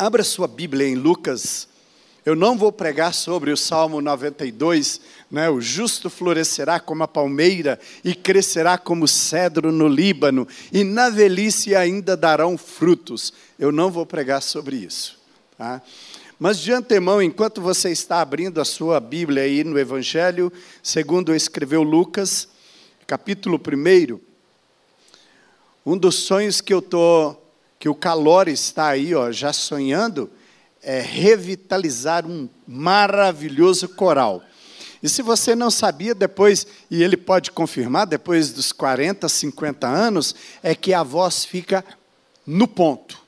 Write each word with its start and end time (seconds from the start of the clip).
Abra 0.00 0.22
sua 0.22 0.46
Bíblia 0.46 0.86
em 0.86 0.94
Lucas. 0.94 1.66
Eu 2.24 2.36
não 2.36 2.56
vou 2.56 2.70
pregar 2.70 3.12
sobre 3.12 3.50
o 3.50 3.56
Salmo 3.56 4.00
92, 4.00 5.00
né? 5.28 5.50
O 5.50 5.60
justo 5.60 6.08
florescerá 6.08 6.78
como 6.78 7.02
a 7.02 7.08
palmeira 7.08 7.80
e 8.04 8.14
crescerá 8.14 8.78
como 8.78 9.08
cedro 9.08 9.72
no 9.72 9.88
Líbano, 9.88 10.46
e 10.72 10.84
na 10.84 11.10
velhice 11.10 11.74
ainda 11.74 12.16
darão 12.16 12.56
frutos. 12.56 13.32
Eu 13.58 13.72
não 13.72 13.90
vou 13.90 14.06
pregar 14.06 14.40
sobre 14.40 14.76
isso, 14.76 15.18
tá? 15.56 15.82
Mas 16.38 16.60
de 16.60 16.70
antemão, 16.72 17.20
enquanto 17.20 17.60
você 17.60 17.90
está 17.90 18.20
abrindo 18.20 18.60
a 18.60 18.64
sua 18.64 19.00
Bíblia 19.00 19.42
aí 19.42 19.64
no 19.64 19.76
Evangelho, 19.76 20.52
segundo 20.80 21.34
escreveu 21.34 21.82
Lucas, 21.82 22.46
capítulo 23.04 23.60
1, 23.60 24.20
um 25.84 25.98
dos 25.98 26.14
sonhos 26.14 26.60
que 26.60 26.72
eu 26.72 26.78
estou 26.78 27.47
que 27.78 27.88
o 27.88 27.94
calor 27.94 28.48
está 28.48 28.88
aí, 28.88 29.14
ó, 29.14 29.30
já 29.30 29.52
sonhando, 29.52 30.30
é 30.82 31.00
revitalizar 31.00 32.26
um 32.26 32.48
maravilhoso 32.66 33.88
coral. 33.88 34.42
E 35.02 35.08
se 35.08 35.22
você 35.22 35.54
não 35.54 35.70
sabia 35.70 36.14
depois, 36.14 36.66
e 36.90 37.02
ele 37.02 37.16
pode 37.16 37.52
confirmar, 37.52 38.06
depois 38.06 38.52
dos 38.52 38.72
40, 38.72 39.28
50 39.28 39.86
anos, 39.86 40.34
é 40.62 40.74
que 40.74 40.92
a 40.92 41.02
voz 41.02 41.44
fica 41.44 41.84
no 42.44 42.66
ponto. 42.66 43.22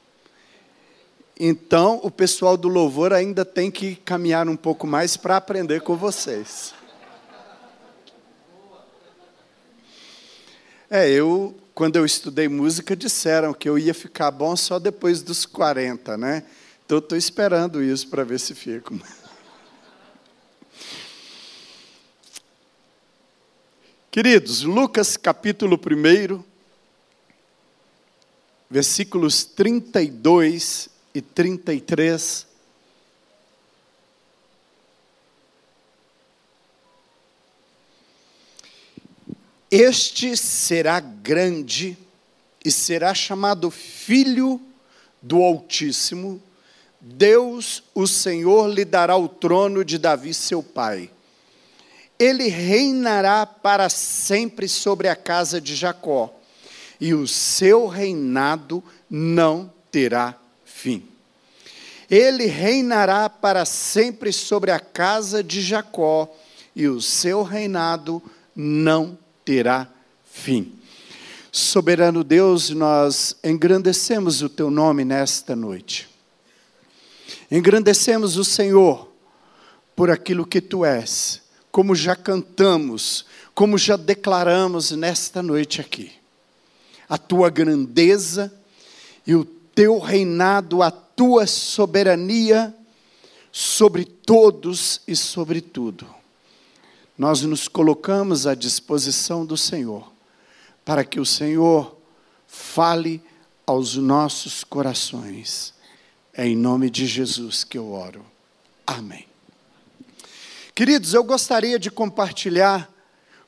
Então, 1.39 2.01
o 2.03 2.11
pessoal 2.11 2.57
do 2.57 2.69
louvor 2.69 3.13
ainda 3.13 3.45
tem 3.45 3.71
que 3.71 3.95
caminhar 3.95 4.49
um 4.49 4.57
pouco 4.57 4.87
mais 4.87 5.17
para 5.17 5.37
aprender 5.37 5.81
com 5.81 5.97
vocês. 5.97 6.75
É, 10.91 11.09
eu 11.09 11.55
quando 11.75 11.97
eu 11.97 12.05
estudei 12.05 12.49
música, 12.49 12.95
disseram 12.97 13.53
que 13.55 13.69
eu 13.69 13.79
ia 13.79 13.95
ficar 13.95 14.31
bom 14.31 14.55
só 14.57 14.79
depois 14.79 15.23
dos 15.23 15.47
40, 15.47 16.17
né? 16.17 16.45
Então, 16.85 16.99
estou 16.99 17.17
esperando 17.17 17.83
isso 17.83 18.09
para 18.09 18.25
ver 18.25 18.39
se 18.41 18.55
fico. 18.55 19.01
Queridos, 24.11 24.63
Lucas 24.63 25.17
capítulo 25.17 25.79
1, 25.79 26.43
versículos 28.69 29.45
32 29.45 30.89
e 31.15 31.23
33. 31.23 32.50
Este 39.71 40.37
será 40.37 40.99
grande 40.99 41.97
e 42.65 42.73
será 42.73 43.15
chamado 43.15 43.71
Filho 43.71 44.61
do 45.23 45.41
Altíssimo. 45.41 46.43
Deus, 47.01 47.85
o 47.95 48.05
Senhor, 48.05 48.69
lhe 48.69 48.85
dará 48.85 49.17
o 49.17 49.29
trono 49.29 49.85
de 49.85 49.97
Davi, 49.97 50.35
seu 50.35 50.61
pai. 50.61 51.09
Ele 52.19 52.49
reinará 52.49 53.47
para 53.47 53.89
sempre 53.89 54.69
sobre 54.69 55.07
a 55.07 55.15
casa 55.15 55.61
de 55.61 55.77
Jacó, 55.77 56.35
e 57.01 57.15
o 57.15 57.27
seu 57.29 57.87
reinado 57.87 58.83
não 59.09 59.73
terá 59.91 60.37
fim. 60.65 61.07
Ele 62.11 62.47
reinará 62.47 63.31
para 63.31 63.65
sempre 63.65 64.33
sobre 64.33 64.73
a 64.73 64.81
casa 64.81 65.45
de 65.45 65.63
Jacó, 65.63 66.29
e 66.75 66.89
o 66.89 67.01
seu 67.01 67.45
reinado 67.45 68.21
não 68.55 69.17
terá 69.17 69.30
fim. 70.25 70.73
Soberano 71.53 72.23
Deus, 72.23 72.71
nós 72.71 73.37
engrandecemos 73.43 74.41
o 74.43 74.49
teu 74.49 74.71
nome 74.71 75.05
nesta 75.05 75.57
noite. 75.57 76.09
Engrandecemos 77.51 78.37
o 78.37 78.45
Senhor 78.45 79.11
por 79.97 80.11
aquilo 80.11 80.47
que 80.47 80.61
tu 80.61 80.85
és, 80.85 81.43
como 81.73 81.95
já 81.95 82.15
cantamos, 82.15 83.27
como 83.55 83.77
já 83.77 83.97
declaramos 83.97 84.93
nesta 84.93 85.43
noite 85.43 85.81
aqui. 85.81 86.13
A 87.09 87.19
tua 87.19 87.51
grandeza 87.51 88.53
e 89.27 89.35
o 89.35 89.45
teu 89.45 89.99
reinado, 89.99 90.83
a 90.83 90.91
tua 90.91 91.47
soberania 91.47 92.73
sobre 93.51 94.05
todos 94.05 95.01
e 95.09 95.17
sobre 95.17 95.61
tudo 95.61 96.20
nós 97.21 97.43
nos 97.43 97.69
colocamos 97.69 98.47
à 98.47 98.55
disposição 98.55 99.45
do 99.45 99.55
Senhor, 99.55 100.11
para 100.87 101.05
que 101.05 101.21
o 101.21 101.27
Senhor 101.27 101.99
fale 102.49 103.23
aos 103.67 103.95
nossos 103.95 104.65
corações. 104.65 105.75
É 106.33 106.47
em 106.47 106.57
nome 106.57 106.89
de 106.89 107.05
Jesus 107.05 107.63
que 107.63 107.77
eu 107.77 107.93
oro. 107.93 108.25
Amém. 108.87 109.27
Queridos, 110.75 111.13
eu 111.13 111.23
gostaria 111.23 111.79
de 111.79 111.91
compartilhar 111.91 112.91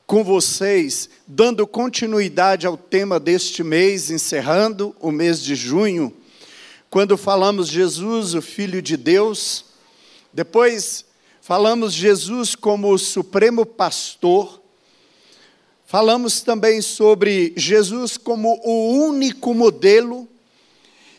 com 0.05 0.23
vocês, 0.23 1.09
dando 1.25 1.65
continuidade 1.65 2.67
ao 2.67 2.77
tema 2.77 3.19
deste 3.19 3.63
mês, 3.63 4.11
encerrando 4.11 4.95
o 4.99 5.11
mês 5.11 5.41
de 5.41 5.55
junho, 5.55 6.15
quando 6.91 7.17
falamos 7.17 7.69
Jesus, 7.69 8.35
o 8.35 8.41
Filho 8.43 8.83
de 8.83 8.95
Deus. 8.95 9.65
Depois 10.31 11.05
falamos 11.43 11.91
Jesus 11.93 12.55
como 12.55 12.93
o 12.93 12.97
supremo 12.97 13.65
pastor, 13.65 14.61
falamos 15.85 16.39
também 16.39 16.81
sobre 16.81 17.51
Jesus 17.57 18.15
como 18.15 18.61
o 18.63 18.93
único 19.09 19.53
modelo, 19.53 20.25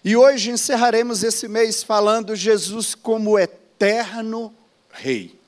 e 0.02 0.16
hoje 0.16 0.50
encerraremos 0.50 1.22
esse 1.22 1.46
mês 1.46 1.82
falando 1.82 2.34
Jesus 2.34 2.94
como 2.94 3.38
eterno 3.38 4.54
Rei. 4.90 5.38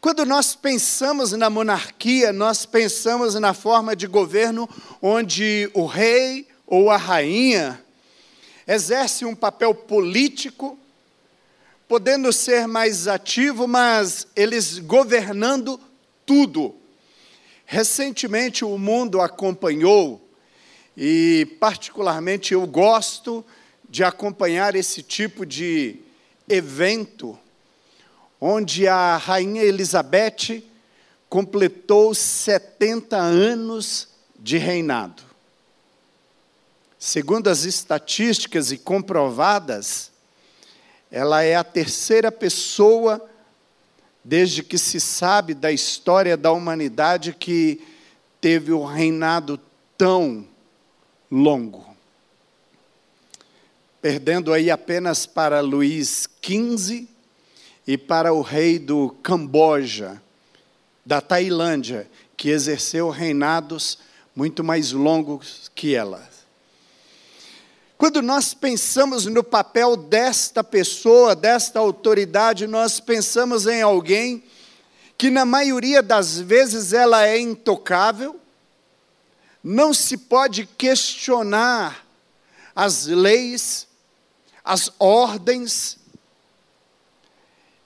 Quando 0.00 0.24
nós 0.24 0.54
pensamos 0.54 1.32
na 1.32 1.50
monarquia, 1.50 2.32
nós 2.32 2.64
pensamos 2.64 3.34
na 3.34 3.54
forma 3.54 3.96
de 3.96 4.06
governo 4.06 4.68
onde 5.02 5.68
o 5.74 5.84
rei 5.84 6.46
ou 6.64 6.90
a 6.90 6.96
rainha 6.96 7.84
exerce 8.68 9.24
um 9.24 9.34
papel 9.34 9.74
político, 9.74 10.78
podendo 11.88 12.32
ser 12.32 12.66
mais 12.66 13.06
ativo, 13.06 13.66
mas 13.68 14.26
eles 14.34 14.78
governando 14.78 15.80
tudo. 16.24 16.74
Recentemente 17.64 18.64
o 18.64 18.76
mundo 18.78 19.20
acompanhou, 19.20 20.22
e 20.96 21.56
particularmente 21.60 22.54
eu 22.54 22.66
gosto 22.66 23.44
de 23.88 24.02
acompanhar 24.02 24.74
esse 24.74 25.02
tipo 25.02 25.44
de 25.44 26.00
evento, 26.48 27.38
onde 28.40 28.86
a 28.86 29.16
rainha 29.16 29.62
Elizabeth 29.62 30.62
completou 31.28 32.14
70 32.14 33.16
anos 33.16 34.08
de 34.38 34.58
reinado. 34.58 35.22
Segundo 36.98 37.48
as 37.48 37.64
estatísticas 37.64 38.70
e 38.72 38.78
comprovadas, 38.78 40.10
ela 41.16 41.42
é 41.42 41.54
a 41.54 41.64
terceira 41.64 42.30
pessoa, 42.30 43.26
desde 44.22 44.62
que 44.62 44.76
se 44.76 45.00
sabe 45.00 45.54
da 45.54 45.72
história 45.72 46.36
da 46.36 46.52
humanidade, 46.52 47.32
que 47.32 47.80
teve 48.38 48.70
um 48.70 48.84
reinado 48.84 49.58
tão 49.96 50.46
longo. 51.30 51.86
Perdendo 54.02 54.52
aí 54.52 54.70
apenas 54.70 55.24
para 55.24 55.62
Luís 55.62 56.28
XV 56.44 57.08
e 57.86 57.96
para 57.96 58.34
o 58.34 58.42
rei 58.42 58.78
do 58.78 59.08
Camboja, 59.22 60.20
da 61.02 61.22
Tailândia, 61.22 62.10
que 62.36 62.50
exerceu 62.50 63.08
reinados 63.08 63.98
muito 64.34 64.62
mais 64.62 64.92
longos 64.92 65.70
que 65.74 65.94
ela. 65.94 66.35
Quando 67.98 68.20
nós 68.20 68.52
pensamos 68.52 69.24
no 69.24 69.42
papel 69.42 69.96
desta 69.96 70.62
pessoa, 70.62 71.34
desta 71.34 71.78
autoridade, 71.78 72.66
nós 72.66 73.00
pensamos 73.00 73.66
em 73.66 73.80
alguém 73.80 74.44
que, 75.16 75.30
na 75.30 75.46
maioria 75.46 76.02
das 76.02 76.38
vezes, 76.38 76.92
ela 76.92 77.26
é 77.26 77.38
intocável, 77.38 78.38
não 79.64 79.94
se 79.94 80.18
pode 80.18 80.66
questionar 80.66 82.06
as 82.74 83.06
leis, 83.06 83.88
as 84.62 84.92
ordens, 84.98 85.98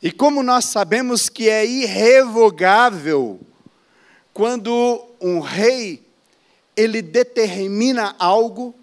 e 0.03 0.11
como 0.11 0.43
nós 0.43 0.65
sabemos 0.65 1.29
que 1.29 1.49
é 1.49 1.65
irrevogável 1.65 3.39
quando 4.33 5.07
um 5.21 5.41
rei 5.41 6.03
ele 6.75 7.03
determina 7.03 8.17
algo, 8.19 8.75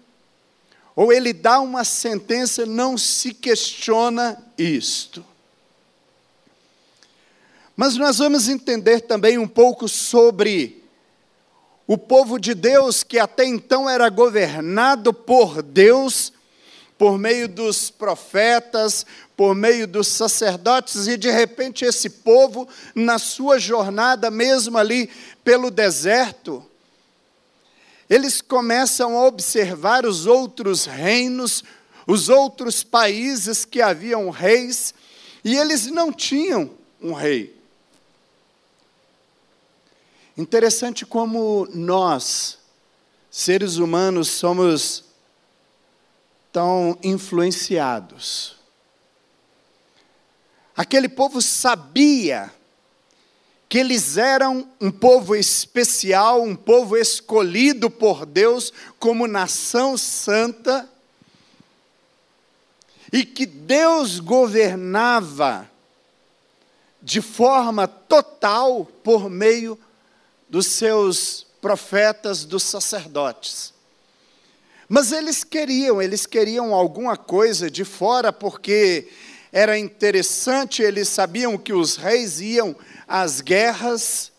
ou 1.00 1.12
ele 1.12 1.32
dá 1.32 1.60
uma 1.60 1.84
sentença, 1.84 2.66
não 2.66 2.98
se 2.98 3.32
questiona 3.32 4.36
isto. 4.58 5.24
Mas 7.76 7.94
nós 7.96 8.18
vamos 8.18 8.48
entender 8.48 9.02
também 9.02 9.38
um 9.38 9.46
pouco 9.46 9.88
sobre 9.88 10.82
o 11.86 11.96
povo 11.96 12.36
de 12.36 12.52
Deus, 12.52 13.04
que 13.04 13.16
até 13.16 13.44
então 13.44 13.88
era 13.88 14.08
governado 14.08 15.14
por 15.14 15.62
Deus, 15.62 16.32
por 16.98 17.16
meio 17.16 17.46
dos 17.48 17.90
profetas, 17.90 19.06
por 19.36 19.54
meio 19.54 19.86
dos 19.86 20.08
sacerdotes, 20.08 21.06
e 21.06 21.16
de 21.16 21.30
repente 21.30 21.84
esse 21.84 22.10
povo, 22.10 22.68
na 22.92 23.20
sua 23.20 23.60
jornada, 23.60 24.32
mesmo 24.32 24.76
ali 24.76 25.08
pelo 25.44 25.70
deserto, 25.70 26.68
eles 28.08 28.40
começam 28.40 29.16
a 29.16 29.26
observar 29.26 30.06
os 30.06 30.26
outros 30.26 30.86
reinos, 30.86 31.62
os 32.06 32.28
outros 32.28 32.82
países 32.82 33.64
que 33.64 33.82
haviam 33.82 34.30
reis, 34.30 34.94
e 35.44 35.56
eles 35.56 35.86
não 35.86 36.12
tinham 36.12 36.70
um 37.00 37.12
rei. 37.12 37.56
Interessante 40.36 41.04
como 41.04 41.68
nós, 41.74 42.58
seres 43.30 43.76
humanos, 43.76 44.28
somos 44.28 45.04
tão 46.52 46.98
influenciados. 47.02 48.56
Aquele 50.76 51.08
povo 51.08 51.42
sabia 51.42 52.54
que 53.68 53.78
eles 53.78 54.16
eram 54.16 54.66
um 54.80 54.90
povo 54.90 55.36
especial, 55.36 56.42
um 56.42 56.56
povo 56.56 56.96
escolhido 56.96 57.90
por 57.90 58.24
Deus 58.24 58.72
como 58.98 59.26
nação 59.26 59.98
santa, 59.98 60.88
e 63.12 63.24
que 63.24 63.46
Deus 63.46 64.20
governava 64.20 65.70
de 67.02 67.20
forma 67.20 67.86
total 67.86 68.86
por 69.02 69.30
meio 69.30 69.78
dos 70.48 70.66
seus 70.66 71.46
profetas, 71.60 72.44
dos 72.44 72.62
sacerdotes. 72.62 73.72
Mas 74.88 75.12
eles 75.12 75.44
queriam, 75.44 76.00
eles 76.00 76.24
queriam 76.24 76.74
alguma 76.74 77.16
coisa 77.16 77.70
de 77.70 77.84
fora, 77.84 78.32
porque 78.32 79.08
era 79.52 79.78
interessante, 79.78 80.82
eles 80.82 81.08
sabiam 81.08 81.56
que 81.56 81.72
os 81.72 81.96
reis 81.96 82.40
iam 82.40 82.76
às 83.06 83.40
guerras, 83.40 84.30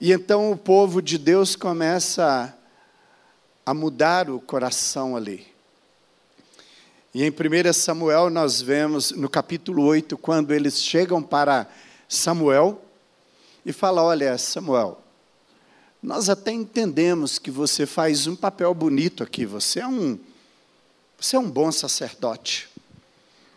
e 0.00 0.12
então 0.12 0.50
o 0.50 0.56
povo 0.56 1.00
de 1.00 1.18
Deus 1.18 1.56
começa 1.56 2.56
a 3.64 3.74
mudar 3.74 4.28
o 4.28 4.38
coração 4.40 5.16
ali. 5.16 5.46
E 7.12 7.22
em 7.24 7.30
1 7.30 7.72
Samuel 7.72 8.28
nós 8.28 8.60
vemos, 8.60 9.12
no 9.12 9.28
capítulo 9.28 9.84
8, 9.84 10.18
quando 10.18 10.52
eles 10.52 10.80
chegam 10.80 11.22
para 11.22 11.68
Samuel, 12.08 12.82
e 13.64 13.72
fala: 13.72 14.02
Olha, 14.02 14.36
Samuel, 14.36 15.00
nós 16.02 16.28
até 16.28 16.52
entendemos 16.52 17.38
que 17.38 17.50
você 17.50 17.86
faz 17.86 18.26
um 18.26 18.36
papel 18.36 18.74
bonito 18.74 19.22
aqui, 19.22 19.46
você 19.46 19.80
é 19.80 19.86
um, 19.86 20.18
você 21.18 21.36
é 21.36 21.38
um 21.38 21.50
bom 21.50 21.72
sacerdote. 21.72 22.68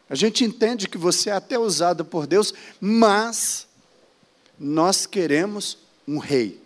A 0.10 0.16
gente 0.16 0.44
entende 0.44 0.88
que 0.88 0.98
você 0.98 1.30
é 1.30 1.34
até 1.34 1.60
usado 1.60 2.06
por 2.06 2.26
Deus, 2.26 2.54
mas 2.80 3.68
nós 4.58 5.06
queremos 5.06 5.78
um 6.08 6.18
rei. 6.18 6.62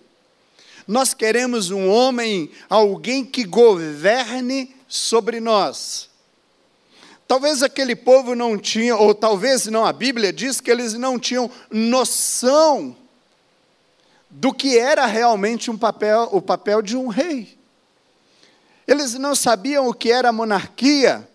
Nós 0.88 1.14
queremos 1.14 1.72
um 1.72 1.88
homem, 1.90 2.52
alguém 2.70 3.26
que 3.26 3.44
governe 3.44 4.76
sobre 4.88 5.40
nós. 5.40 6.10
Talvez 7.28 7.64
aquele 7.64 7.96
povo 7.96 8.36
não 8.36 8.58
tinha, 8.58 8.96
ou 8.96 9.16
talvez 9.16 9.66
não, 9.68 9.86
a 9.86 9.94
Bíblia 9.94 10.34
diz 10.34 10.60
que 10.60 10.70
eles 10.70 10.94
não 10.94 11.18
tinham 11.18 11.50
noção 11.72 12.96
do 14.30 14.54
que 14.54 14.78
era 14.78 15.06
realmente 15.06 15.72
um 15.72 15.78
papel, 15.78 16.30
o 16.32 16.42
papel 16.42 16.82
de 16.82 16.98
um 16.98 17.08
rei. 17.08 17.58
Eles 18.86 19.14
não 19.14 19.34
sabiam 19.34 19.88
o 19.88 19.94
que 19.94 20.12
era 20.12 20.32
monarquia, 20.32 21.28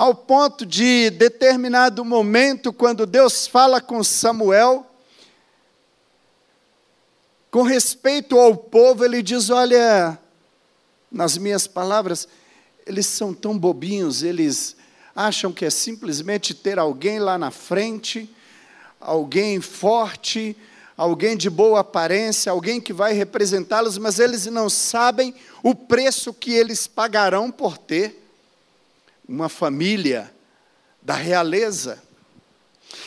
ao 0.00 0.14
ponto 0.14 0.64
de 0.64 1.10
determinado 1.10 2.02
momento, 2.06 2.72
quando 2.72 3.04
Deus 3.04 3.46
fala 3.46 3.82
com 3.82 4.02
Samuel, 4.02 4.86
com 7.50 7.60
respeito 7.60 8.38
ao 8.38 8.56
povo, 8.56 9.04
ele 9.04 9.20
diz: 9.20 9.50
Olha, 9.50 10.18
nas 11.12 11.36
minhas 11.36 11.66
palavras, 11.66 12.26
eles 12.86 13.04
são 13.04 13.34
tão 13.34 13.58
bobinhos, 13.58 14.22
eles 14.22 14.74
acham 15.14 15.52
que 15.52 15.66
é 15.66 15.70
simplesmente 15.70 16.54
ter 16.54 16.78
alguém 16.78 17.18
lá 17.18 17.36
na 17.36 17.50
frente, 17.50 18.34
alguém 18.98 19.60
forte, 19.60 20.56
alguém 20.96 21.36
de 21.36 21.50
boa 21.50 21.80
aparência, 21.80 22.50
alguém 22.50 22.80
que 22.80 22.94
vai 22.94 23.12
representá-los, 23.12 23.98
mas 23.98 24.18
eles 24.18 24.46
não 24.46 24.70
sabem 24.70 25.34
o 25.62 25.74
preço 25.74 26.32
que 26.32 26.54
eles 26.54 26.86
pagarão 26.86 27.50
por 27.50 27.76
ter 27.76 28.19
uma 29.30 29.48
família 29.48 30.28
da 31.00 31.14
realeza. 31.14 32.02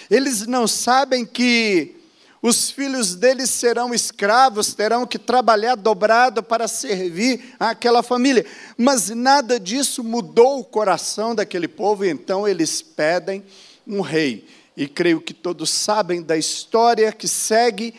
Eles 0.10 0.48
não 0.48 0.66
sabem 0.66 1.26
que 1.26 1.98
os 2.42 2.72
filhos 2.72 3.14
deles 3.14 3.50
serão 3.50 3.94
escravos, 3.94 4.74
terão 4.74 5.06
que 5.06 5.20
trabalhar 5.20 5.76
dobrado 5.76 6.42
para 6.42 6.66
servir 6.66 7.54
àquela 7.60 8.02
família. 8.02 8.46
Mas 8.78 9.10
nada 9.10 9.60
disso 9.60 10.02
mudou 10.02 10.60
o 10.60 10.64
coração 10.64 11.36
daquele 11.36 11.68
povo, 11.68 12.06
então 12.06 12.48
eles 12.48 12.82
pedem 12.82 13.44
um 13.86 14.00
rei 14.00 14.48
e 14.78 14.88
creio 14.88 15.20
que 15.20 15.34
todos 15.34 15.70
sabem 15.70 16.22
da 16.22 16.38
história 16.38 17.12
que 17.12 17.28
segue, 17.28 17.94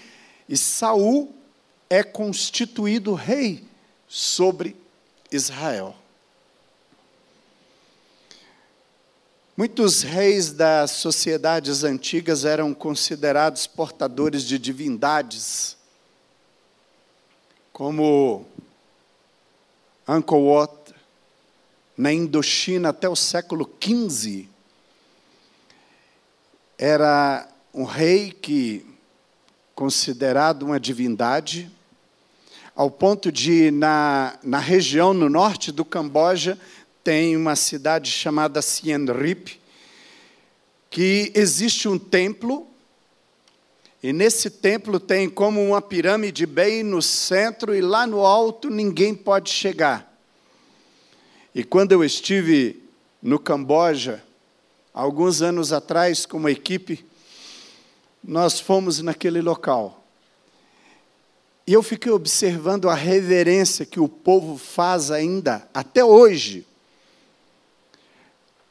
e 0.48 0.56
Saul 0.56 1.34
é 1.90 2.02
constituído 2.02 3.12
rei 3.12 3.64
sobre 4.08 4.74
Israel. 5.30 5.94
Muitos 9.56 10.02
reis 10.02 10.50
das 10.52 10.90
sociedades 10.90 11.84
antigas 11.84 12.44
eram 12.44 12.74
considerados 12.74 13.68
portadores 13.68 14.42
de 14.42 14.58
divindades, 14.58 15.76
como 17.72 18.44
Angkor 20.08 20.40
Wat, 20.40 20.92
na 21.96 22.12
Indochina 22.12 22.88
até 22.88 23.08
o 23.08 23.14
século 23.14 23.72
XV, 23.80 24.48
era 26.76 27.48
um 27.72 27.84
rei 27.84 28.32
que, 28.32 28.84
considerado 29.72 30.64
uma 30.64 30.80
divindade, 30.80 31.70
ao 32.74 32.90
ponto 32.90 33.30
de, 33.30 33.70
na, 33.70 34.36
na 34.42 34.58
região 34.58 35.14
no 35.14 35.30
norte 35.30 35.70
do 35.70 35.84
Camboja, 35.84 36.58
tem 37.04 37.36
uma 37.36 37.54
cidade 37.54 38.10
chamada 38.10 38.62
Siem 38.62 39.04
Reap, 39.04 39.60
que 40.88 41.30
existe 41.34 41.86
um 41.86 41.98
templo, 41.98 42.66
e 44.02 44.10
nesse 44.10 44.48
templo 44.48 44.98
tem 44.98 45.28
como 45.28 45.62
uma 45.62 45.82
pirâmide 45.82 46.46
bem 46.46 46.82
no 46.82 47.02
centro, 47.02 47.74
e 47.74 47.82
lá 47.82 48.06
no 48.06 48.24
alto 48.24 48.70
ninguém 48.70 49.14
pode 49.14 49.50
chegar. 49.50 50.18
E 51.54 51.62
quando 51.62 51.92
eu 51.92 52.02
estive 52.02 52.82
no 53.22 53.38
Camboja, 53.38 54.24
alguns 54.92 55.42
anos 55.42 55.74
atrás, 55.74 56.24
como 56.24 56.48
equipe, 56.48 57.04
nós 58.22 58.58
fomos 58.58 59.00
naquele 59.00 59.42
local. 59.42 60.02
E 61.66 61.72
eu 61.74 61.82
fiquei 61.82 62.10
observando 62.10 62.88
a 62.88 62.94
reverência 62.94 63.84
que 63.84 64.00
o 64.00 64.08
povo 64.08 64.56
faz 64.56 65.10
ainda, 65.10 65.68
até 65.74 66.02
hoje, 66.02 66.66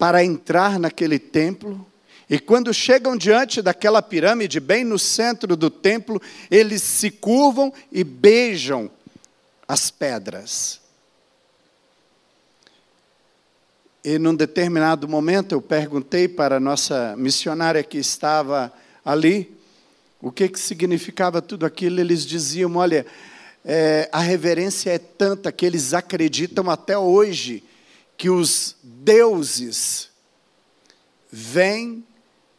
para 0.03 0.21
entrar 0.21 0.77
naquele 0.77 1.17
templo. 1.17 1.87
E 2.29 2.37
quando 2.37 2.73
chegam 2.73 3.15
diante 3.15 3.61
daquela 3.61 4.01
pirâmide, 4.01 4.59
bem 4.59 4.83
no 4.83 4.99
centro 4.99 5.55
do 5.55 5.69
templo, 5.69 6.21
eles 6.51 6.81
se 6.81 7.09
curvam 7.09 7.71
e 7.89 8.03
beijam 8.03 8.91
as 9.65 9.89
pedras. 9.89 10.81
E 14.03 14.19
num 14.19 14.35
determinado 14.35 15.07
momento 15.07 15.53
eu 15.53 15.61
perguntei 15.61 16.27
para 16.27 16.57
a 16.57 16.59
nossa 16.59 17.15
missionária 17.15 17.81
que 17.81 17.97
estava 17.97 18.73
ali 19.05 19.55
o 20.21 20.33
que, 20.33 20.49
que 20.49 20.59
significava 20.59 21.41
tudo 21.41 21.65
aquilo. 21.65 22.01
Eles 22.01 22.25
diziam: 22.25 22.75
olha, 22.75 23.05
é, 23.63 24.09
a 24.11 24.19
reverência 24.19 24.89
é 24.89 24.99
tanta 24.99 25.49
que 25.49 25.65
eles 25.65 25.93
acreditam 25.93 26.69
até 26.69 26.97
hoje 26.97 27.63
que 28.23 28.29
os 28.29 28.77
deuses 28.81 30.09
vêm 31.29 32.05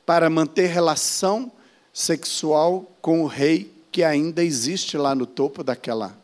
para 0.05 0.29
manter 0.29 0.67
relação 0.67 1.51
sexual 1.91 2.93
com 3.01 3.23
o 3.23 3.27
rei 3.27 3.73
que 3.91 4.05
ainda 4.05 4.45
existe 4.45 4.99
lá 4.99 5.15
no 5.15 5.25
topo 5.25 5.65
daquela 5.65 6.15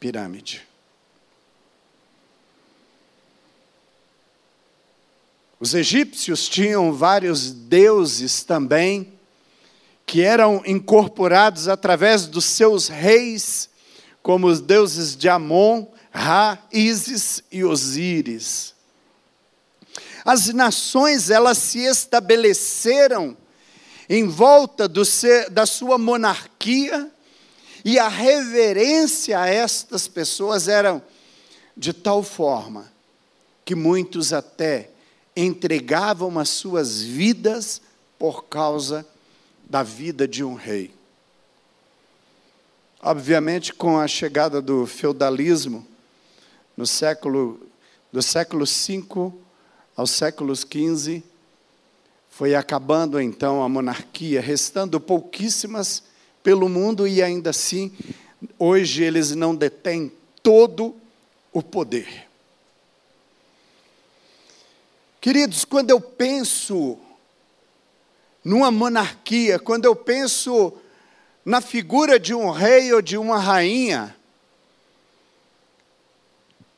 pirâmide. 0.00 0.66
Os 5.60 5.72
egípcios 5.72 6.48
tinham 6.48 6.92
vários 6.92 7.52
deuses 7.52 8.42
também, 8.42 9.12
que 10.04 10.20
eram 10.20 10.64
incorporados 10.66 11.68
através 11.68 12.26
dos 12.26 12.44
seus 12.44 12.88
reis, 12.88 13.70
como 14.20 14.48
os 14.48 14.60
deuses 14.60 15.14
de 15.14 15.28
Amon, 15.28 15.86
Ra, 16.14 16.58
Isis 16.72 17.42
e 17.50 17.64
Osíris. 17.64 18.72
As 20.24 20.46
nações, 20.54 21.28
elas 21.28 21.58
se 21.58 21.80
estabeleceram 21.80 23.36
em 24.08 24.28
volta 24.28 24.86
do 24.86 25.02
da 25.50 25.66
sua 25.66 25.98
monarquia, 25.98 27.10
e 27.84 27.98
a 27.98 28.08
reverência 28.08 29.38
a 29.38 29.46
estas 29.48 30.08
pessoas 30.08 30.68
era 30.68 31.04
de 31.76 31.92
tal 31.92 32.22
forma 32.22 32.90
que 33.64 33.74
muitos 33.74 34.32
até 34.32 34.90
entregavam 35.36 36.38
as 36.38 36.48
suas 36.48 37.02
vidas 37.02 37.82
por 38.18 38.44
causa 38.44 39.06
da 39.68 39.82
vida 39.82 40.28
de 40.28 40.44
um 40.44 40.54
rei. 40.54 40.94
Obviamente, 43.02 43.74
com 43.74 43.98
a 43.98 44.08
chegada 44.08 44.62
do 44.62 44.86
feudalismo, 44.86 45.86
no 46.76 46.86
século, 46.86 47.60
do 48.12 48.22
século 48.22 48.64
V 48.64 49.32
ao 49.96 50.06
século 50.06 50.54
XV, 50.54 51.22
foi 52.28 52.54
acabando 52.54 53.20
então 53.20 53.62
a 53.62 53.68
monarquia, 53.68 54.40
restando 54.40 55.00
pouquíssimas 55.00 56.02
pelo 56.42 56.68
mundo 56.68 57.06
e 57.06 57.22
ainda 57.22 57.50
assim, 57.50 57.92
hoje 58.58 59.04
eles 59.04 59.34
não 59.34 59.54
detêm 59.54 60.12
todo 60.42 60.96
o 61.52 61.62
poder. 61.62 62.28
Queridos, 65.20 65.64
quando 65.64 65.90
eu 65.90 66.00
penso 66.00 66.98
numa 68.44 68.70
monarquia, 68.70 69.58
quando 69.58 69.86
eu 69.86 69.96
penso 69.96 70.74
na 71.44 71.60
figura 71.60 72.20
de 72.20 72.34
um 72.34 72.50
rei 72.50 72.92
ou 72.92 73.00
de 73.00 73.16
uma 73.16 73.38
rainha, 73.38 74.14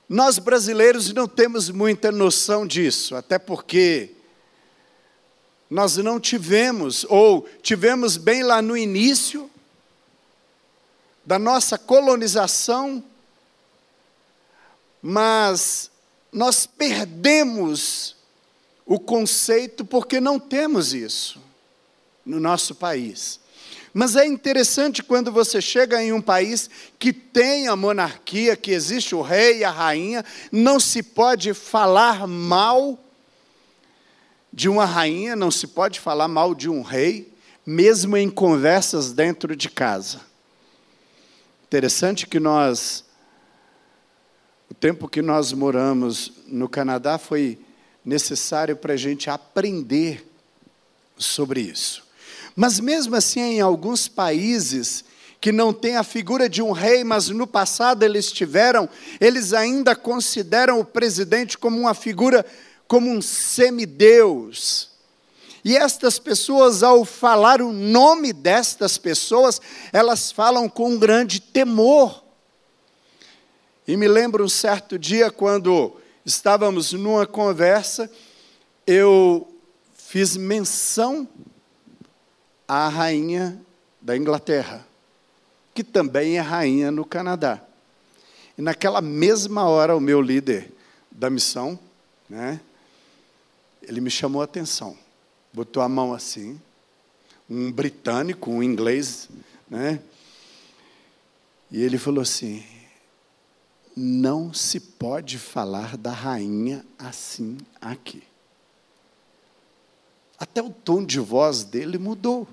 nós 0.08 0.38
brasileiros 0.38 1.12
não 1.12 1.26
temos 1.26 1.68
muita 1.68 2.12
noção 2.12 2.66
disso, 2.66 3.16
até 3.16 3.38
porque 3.38 4.12
nós 5.68 5.96
não 5.96 6.20
tivemos, 6.20 7.04
ou 7.08 7.48
tivemos 7.60 8.16
bem 8.16 8.44
lá 8.44 8.62
no 8.62 8.76
início 8.76 9.50
da 11.24 11.40
nossa 11.40 11.76
colonização, 11.76 13.02
mas 15.02 15.90
nós 16.30 16.66
perdemos 16.66 18.14
o 18.84 19.00
conceito 19.00 19.84
porque 19.84 20.20
não 20.20 20.38
temos 20.38 20.94
isso 20.94 21.40
no 22.24 22.38
nosso 22.38 22.76
país. 22.76 23.40
Mas 23.98 24.14
é 24.14 24.26
interessante 24.26 25.02
quando 25.02 25.32
você 25.32 25.58
chega 25.58 26.02
em 26.04 26.12
um 26.12 26.20
país 26.20 26.68
que 26.98 27.14
tem 27.14 27.66
a 27.66 27.74
monarquia, 27.74 28.54
que 28.54 28.70
existe 28.70 29.14
o 29.14 29.22
rei 29.22 29.60
e 29.60 29.64
a 29.64 29.70
rainha, 29.70 30.22
não 30.52 30.78
se 30.78 31.02
pode 31.02 31.54
falar 31.54 32.26
mal 32.26 33.02
de 34.52 34.68
uma 34.68 34.84
rainha, 34.84 35.34
não 35.34 35.50
se 35.50 35.66
pode 35.66 35.98
falar 35.98 36.28
mal 36.28 36.54
de 36.54 36.68
um 36.68 36.82
rei, 36.82 37.32
mesmo 37.64 38.18
em 38.18 38.28
conversas 38.28 39.12
dentro 39.12 39.56
de 39.56 39.70
casa. 39.70 40.20
Interessante 41.66 42.26
que 42.26 42.38
nós, 42.38 43.02
o 44.70 44.74
tempo 44.74 45.08
que 45.08 45.22
nós 45.22 45.54
moramos 45.54 46.34
no 46.46 46.68
Canadá 46.68 47.16
foi 47.16 47.58
necessário 48.04 48.76
para 48.76 48.92
a 48.92 48.98
gente 48.98 49.30
aprender 49.30 50.30
sobre 51.16 51.62
isso. 51.62 52.05
Mas 52.56 52.80
mesmo 52.80 53.14
assim, 53.14 53.40
em 53.40 53.60
alguns 53.60 54.08
países 54.08 55.04
que 55.38 55.52
não 55.52 55.74
têm 55.74 55.96
a 55.96 56.02
figura 56.02 56.48
de 56.48 56.62
um 56.62 56.72
rei, 56.72 57.04
mas 57.04 57.28
no 57.28 57.46
passado 57.46 58.02
eles 58.02 58.32
tiveram, 58.32 58.88
eles 59.20 59.52
ainda 59.52 59.94
consideram 59.94 60.80
o 60.80 60.84
presidente 60.84 61.58
como 61.58 61.78
uma 61.78 61.92
figura, 61.92 62.44
como 62.88 63.10
um 63.10 63.20
semideus. 63.20 64.88
E 65.62 65.76
estas 65.76 66.18
pessoas, 66.18 66.82
ao 66.82 67.04
falar 67.04 67.60
o 67.60 67.72
nome 67.72 68.32
destas 68.32 68.96
pessoas, 68.96 69.60
elas 69.92 70.32
falam 70.32 70.68
com 70.68 70.92
um 70.92 70.98
grande 70.98 71.40
temor. 71.40 72.24
E 73.86 73.96
me 73.96 74.08
lembro 74.08 74.44
um 74.44 74.48
certo 74.48 74.98
dia, 74.98 75.30
quando 75.30 75.94
estávamos 76.24 76.92
numa 76.92 77.26
conversa, 77.26 78.10
eu 78.86 79.46
fiz 79.92 80.36
menção 80.36 81.28
à 82.66 82.88
rainha 82.88 83.60
da 84.00 84.16
Inglaterra, 84.16 84.86
que 85.74 85.84
também 85.84 86.38
é 86.38 86.40
rainha 86.40 86.90
no 86.90 87.04
Canadá. 87.04 87.60
E 88.56 88.62
naquela 88.62 89.00
mesma 89.00 89.68
hora, 89.68 89.96
o 89.96 90.00
meu 90.00 90.20
líder 90.20 90.72
da 91.10 91.28
missão, 91.28 91.78
né, 92.28 92.60
ele 93.82 94.00
me 94.00 94.10
chamou 94.10 94.40
a 94.40 94.44
atenção, 94.44 94.96
botou 95.52 95.82
a 95.82 95.88
mão 95.88 96.12
assim, 96.12 96.60
um 97.48 97.70
britânico, 97.70 98.50
um 98.50 98.62
inglês, 98.62 99.28
né, 99.68 100.00
e 101.70 101.82
ele 101.82 101.98
falou 101.98 102.22
assim: 102.22 102.64
não 103.96 104.52
se 104.52 104.78
pode 104.78 105.38
falar 105.38 105.96
da 105.96 106.12
rainha 106.12 106.84
assim 106.98 107.56
aqui. 107.80 108.22
Até 110.38 110.62
o 110.62 110.70
tom 110.70 111.04
de 111.04 111.18
voz 111.18 111.64
dele 111.64 111.98
mudou. 111.98 112.46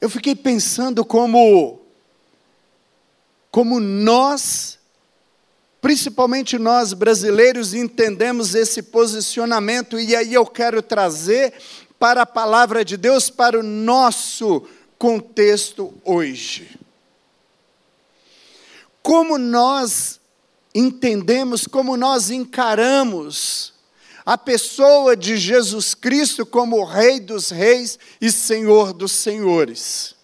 Eu 0.00 0.08
fiquei 0.08 0.34
pensando 0.34 1.04
como 1.04 1.80
como 3.50 3.80
nós, 3.80 4.78
principalmente 5.80 6.58
nós 6.58 6.92
brasileiros, 6.92 7.72
entendemos 7.72 8.54
esse 8.54 8.82
posicionamento 8.82 9.98
e 9.98 10.14
aí 10.14 10.34
eu 10.34 10.44
quero 10.44 10.82
trazer 10.82 11.54
para 11.98 12.22
a 12.22 12.26
palavra 12.26 12.84
de 12.84 12.98
Deus 12.98 13.30
para 13.30 13.58
o 13.58 13.62
nosso 13.62 14.66
contexto 14.98 15.94
hoje 16.04 16.78
como 19.06 19.38
nós 19.38 20.18
entendemos, 20.74 21.64
como 21.64 21.96
nós 21.96 22.28
encaramos 22.28 23.72
a 24.26 24.36
pessoa 24.36 25.16
de 25.16 25.36
Jesus 25.36 25.94
Cristo 25.94 26.44
como 26.44 26.84
Rei 26.84 27.20
dos 27.20 27.50
Reis 27.50 27.96
e 28.20 28.32
Senhor 28.32 28.92
dos 28.92 29.12
Senhores. 29.12 30.16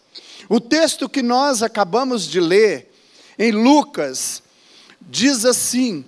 O 0.49 0.59
texto 0.59 1.09
que 1.09 1.23
nós 1.23 1.63
acabamos 1.63 2.25
de 2.25 2.41
ler, 2.41 2.93
em 3.39 3.53
Lucas, 3.53 4.43
diz 5.01 5.45
assim: 5.45 6.05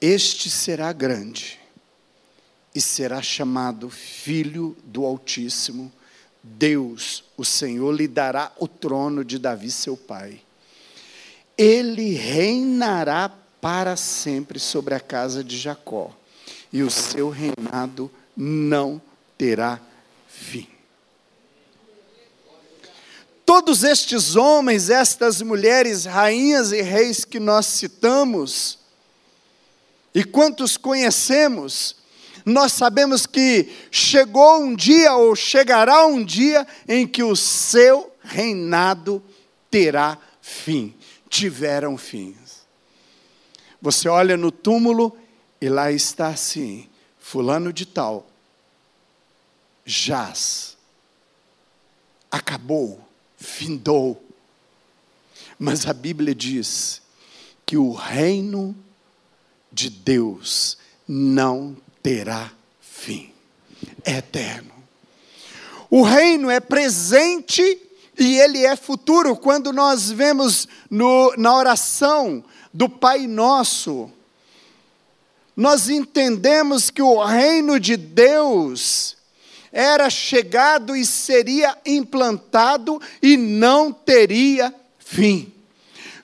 Este 0.00 0.48
será 0.48 0.92
grande 0.92 1.58
e 2.74 2.80
será 2.80 3.20
chamado 3.20 3.90
Filho 3.90 4.76
do 4.84 5.04
Altíssimo. 5.04 5.92
Deus, 6.42 7.24
o 7.36 7.44
Senhor, 7.44 7.90
lhe 7.92 8.06
dará 8.06 8.52
o 8.58 8.68
trono 8.68 9.24
de 9.24 9.38
Davi, 9.38 9.70
seu 9.70 9.96
pai. 9.96 10.40
Ele 11.56 12.14
reinará 12.14 13.28
para 13.60 13.96
sempre 13.96 14.60
sobre 14.60 14.94
a 14.94 15.00
casa 15.00 15.42
de 15.42 15.58
Jacó, 15.58 16.16
e 16.72 16.82
o 16.82 16.90
seu 16.90 17.28
reinado 17.28 18.08
não 18.36 19.02
terá 19.36 19.80
fim. 20.28 20.68
Todos 23.44 23.82
estes 23.82 24.36
homens, 24.36 24.90
estas 24.90 25.42
mulheres, 25.42 26.04
rainhas 26.04 26.70
e 26.70 26.82
reis 26.82 27.24
que 27.24 27.40
nós 27.40 27.66
citamos, 27.66 28.78
e 30.14 30.24
quantos 30.24 30.76
conhecemos, 30.76 31.96
nós 32.44 32.72
sabemos 32.72 33.26
que 33.26 33.68
chegou 33.90 34.62
um 34.62 34.74
dia 34.74 35.14
ou 35.14 35.36
chegará 35.36 36.06
um 36.06 36.24
dia 36.24 36.66
em 36.88 37.06
que 37.06 37.22
o 37.22 37.36
seu 37.36 38.12
reinado 38.22 39.22
terá 39.70 40.18
fim. 40.40 40.94
Tiveram 41.28 41.98
fins. 41.98 42.66
Você 43.82 44.08
olha 44.08 44.36
no 44.36 44.50
túmulo 44.50 45.16
e 45.60 45.68
lá 45.68 45.92
está 45.92 46.28
assim: 46.28 46.88
Fulano 47.18 47.70
de 47.70 47.84
Tal, 47.84 48.26
jaz, 49.84 50.76
acabou, 52.30 53.06
findou. 53.36 54.24
Mas 55.58 55.86
a 55.86 55.92
Bíblia 55.92 56.34
diz 56.34 57.02
que 57.66 57.76
o 57.76 57.92
reino 57.92 58.74
de 59.72 59.90
Deus 59.90 60.78
não 61.06 61.76
terá 62.02 62.50
fim. 62.80 63.32
É 64.04 64.18
eterno. 64.18 64.72
O 65.90 66.02
reino 66.02 66.50
é 66.50 66.60
presente 66.60 67.62
e 68.18 68.38
ele 68.38 68.64
é 68.64 68.76
futuro. 68.76 69.36
Quando 69.36 69.72
nós 69.72 70.10
vemos 70.10 70.68
no, 70.90 71.34
na 71.36 71.54
oração 71.56 72.44
do 72.72 72.88
Pai 72.88 73.26
Nosso, 73.26 74.10
nós 75.56 75.88
entendemos 75.88 76.90
que 76.90 77.02
o 77.02 77.24
reino 77.24 77.80
de 77.80 77.96
Deus 77.96 79.16
era 79.72 80.08
chegado 80.10 80.96
e 80.96 81.04
seria 81.04 81.76
implantado 81.84 83.00
e 83.22 83.36
não 83.36 83.92
teria 83.92 84.74
fim. 84.98 85.52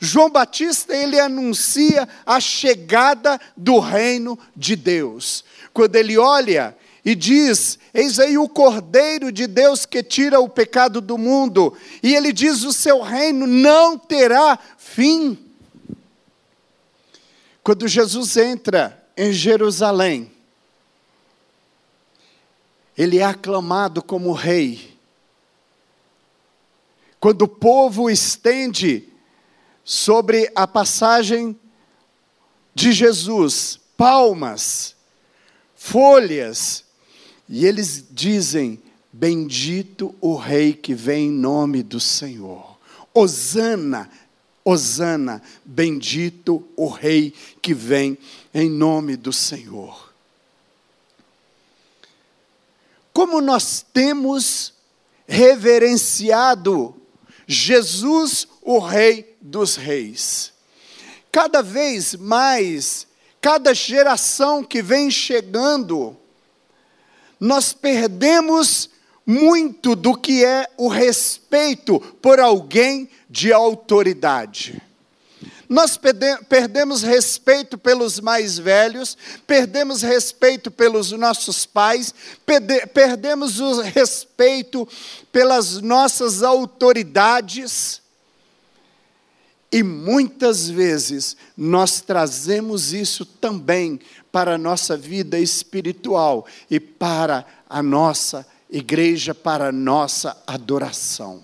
João 0.05 0.31
Batista, 0.31 0.95
ele 0.95 1.19
anuncia 1.19 2.09
a 2.25 2.39
chegada 2.39 3.41
do 3.57 3.79
reino 3.79 4.39
de 4.55 4.77
Deus. 4.77 5.45
Quando 5.73 5.97
ele 5.97 6.17
olha 6.17 6.77
e 7.05 7.15
diz: 7.15 7.79
Eis 7.93 8.21
aí 8.21 8.39
o 8.39 8.49
Cordeiro 8.49 9.33
de 9.33 9.47
Deus 9.47 9.87
que 9.87 10.03
tira 10.03 10.39
o 10.39 10.49
pecado 10.49 11.01
do 11.01 11.19
mundo, 11.19 11.77
e 12.03 12.15
ele 12.15 12.33
diz: 12.33 12.63
O 12.63 12.73
seu 12.73 13.01
reino 13.01 13.47
não 13.47 13.99
terá 13.99 14.59
fim. 14.79 15.39
Quando 17.63 17.89
Jesus 17.89 18.37
entra 18.37 19.03
em 19.17 19.33
Jerusalém, 19.33 20.31
ele 22.97 23.19
é 23.19 23.25
aclamado 23.25 24.03
como 24.03 24.33
rei. 24.33 24.95
Quando 27.19 27.43
o 27.43 27.49
povo 27.49 28.11
estende 28.11 29.14
sobre 29.85 30.51
a 30.55 30.67
passagem 30.67 31.59
de 32.75 32.93
Jesus 32.93 33.79
palmas, 33.97 34.97
folhas, 35.77 36.85
e 37.49 37.67
eles 37.67 38.05
dizem: 38.11 38.83
Bendito 39.13 40.15
o 40.21 40.35
Rei 40.35 40.73
que 40.73 40.95
vem 40.95 41.29
em 41.29 41.31
nome 41.31 41.83
do 41.83 42.01
Senhor. 42.01 42.79
Osana, 43.13 44.11
Osana, 44.65 45.43
bendito 45.65 46.67
o 46.75 46.89
Rei 46.89 47.33
que 47.63 47.75
vem 47.75 48.19
em 48.53 48.69
nome 48.69 49.15
do 49.15 49.33
Senhor. 49.33 50.13
Como 53.13 53.41
nós 53.41 53.85
temos 53.93 54.73
reverenciado 55.27 56.95
Jesus, 57.47 58.49
o 58.63 58.79
Rei 58.79 59.34
dos 59.45 59.77
Reis. 59.77 60.55
Cada 61.31 61.63
vez 61.63 62.15
mais, 62.15 63.07
cada 63.43 63.75
geração 63.75 64.65
que 64.65 64.81
vem 64.81 65.11
chegando, 65.11 66.17
nós 67.39 67.75
perdemos 67.75 68.89
muito 69.27 69.95
do 69.95 70.17
que 70.17 70.43
é 70.45 70.67
o 70.79 70.89
respeito 70.89 72.01
por 72.23 72.41
alguém 72.41 73.11
de 73.29 73.53
autoridade. 73.53 74.83
Nós 75.69 75.99
perdemos 76.49 77.03
respeito 77.03 77.77
pelos 77.77 78.21
mais 78.21 78.59
velhos, 78.59 79.17
perdemos 79.47 80.03
respeito 80.03 80.71
pelos 80.71 81.11
nossos 81.13 81.67
pais, 81.67 82.15
perdemos 82.95 83.61
o 83.61 83.81
respeito 83.81 84.89
pelas 85.33 85.81
nossas 85.81 86.43
autoridades. 86.43 88.04
E 89.75 89.83
muitas 89.83 90.71
vezes 90.71 91.37
nós 91.57 92.01
trazemos 92.01 92.93
isso 92.93 93.27
também 93.27 93.99
para 94.31 94.55
a 94.55 94.59
nossa 94.59 94.97
vida 94.97 95.37
espiritual 95.37 96.47
e 96.71 96.79
para 96.79 97.45
a 97.69 97.83
nossa 97.83 98.47
igreja, 98.71 99.35
para 99.35 99.71
a 99.71 99.73
nossa 99.73 100.41
adoração. 100.47 101.43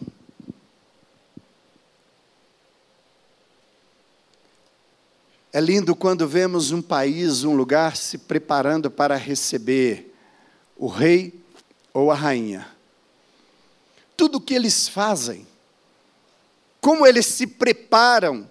É 5.52 5.60
lindo 5.60 5.96
quando 5.96 6.28
vemos 6.28 6.70
um 6.70 6.80
país, 6.80 7.42
um 7.42 7.56
lugar 7.56 7.96
se 7.96 8.16
preparando 8.16 8.92
para 8.92 9.16
receber 9.16 10.14
o 10.76 10.86
rei 10.86 11.34
ou 11.92 12.12
a 12.12 12.14
rainha. 12.14 12.68
Tudo 14.16 14.38
o 14.38 14.40
que 14.40 14.54
eles 14.54 14.88
fazem, 14.88 15.49
como 16.80 17.06
eles 17.06 17.26
se 17.26 17.46
preparam, 17.46 18.48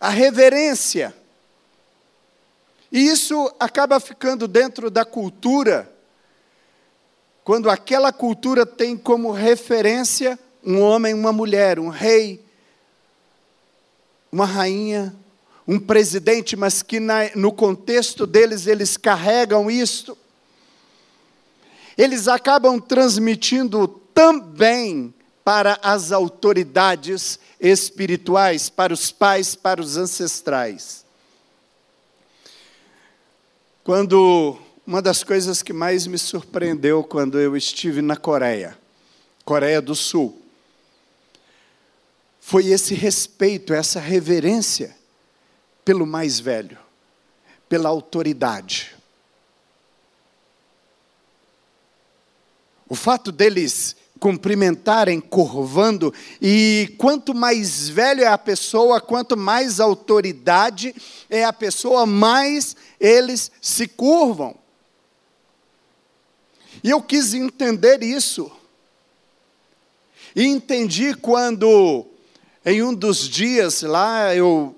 a 0.00 0.08
reverência. 0.08 1.14
E 2.90 3.06
isso 3.06 3.52
acaba 3.58 4.00
ficando 4.00 4.46
dentro 4.48 4.90
da 4.90 5.04
cultura, 5.04 5.92
quando 7.44 7.68
aquela 7.68 8.12
cultura 8.12 8.64
tem 8.64 8.96
como 8.96 9.30
referência 9.30 10.38
um 10.64 10.80
homem, 10.80 11.14
uma 11.14 11.32
mulher, 11.32 11.78
um 11.78 11.88
rei, 11.88 12.44
uma 14.32 14.44
rainha, 14.44 15.14
um 15.66 15.78
presidente, 15.78 16.56
mas 16.56 16.82
que 16.82 16.98
na, 16.98 17.30
no 17.34 17.52
contexto 17.52 18.26
deles 18.26 18.66
eles 18.66 18.96
carregam 18.96 19.70
isto, 19.70 20.16
eles 21.96 22.28
acabam 22.28 22.80
transmitindo 22.80 23.88
também 24.12 25.14
para 25.46 25.78
as 25.80 26.10
autoridades 26.10 27.38
espirituais, 27.60 28.68
para 28.68 28.92
os 28.92 29.12
pais, 29.12 29.54
para 29.54 29.80
os 29.80 29.96
ancestrais. 29.96 31.04
Quando 33.84 34.58
uma 34.84 35.00
das 35.00 35.22
coisas 35.22 35.62
que 35.62 35.72
mais 35.72 36.04
me 36.08 36.18
surpreendeu 36.18 37.04
quando 37.04 37.38
eu 37.38 37.56
estive 37.56 38.02
na 38.02 38.16
Coreia, 38.16 38.76
Coreia 39.44 39.80
do 39.80 39.94
Sul, 39.94 40.42
foi 42.40 42.66
esse 42.66 42.92
respeito, 42.92 43.72
essa 43.72 44.00
reverência 44.00 44.96
pelo 45.84 46.04
mais 46.04 46.40
velho, 46.40 46.76
pela 47.68 47.88
autoridade. 47.88 48.96
O 52.88 52.96
fato 52.96 53.30
deles 53.30 53.94
cumprimentarem 54.18 55.20
curvando, 55.20 56.12
e 56.40 56.94
quanto 56.98 57.34
mais 57.34 57.88
velho 57.88 58.22
é 58.22 58.26
a 58.26 58.38
pessoa, 58.38 59.00
quanto 59.00 59.36
mais 59.36 59.78
autoridade 59.78 60.94
é 61.28 61.44
a 61.44 61.52
pessoa, 61.52 62.06
mais 62.06 62.74
eles 62.98 63.50
se 63.60 63.86
curvam. 63.86 64.54
E 66.82 66.90
eu 66.90 67.02
quis 67.02 67.34
entender 67.34 68.02
isso. 68.02 68.50
E 70.34 70.44
entendi 70.44 71.14
quando, 71.14 72.06
em 72.64 72.82
um 72.82 72.94
dos 72.94 73.28
dias 73.28 73.82
lá, 73.82 74.34
eu 74.34 74.74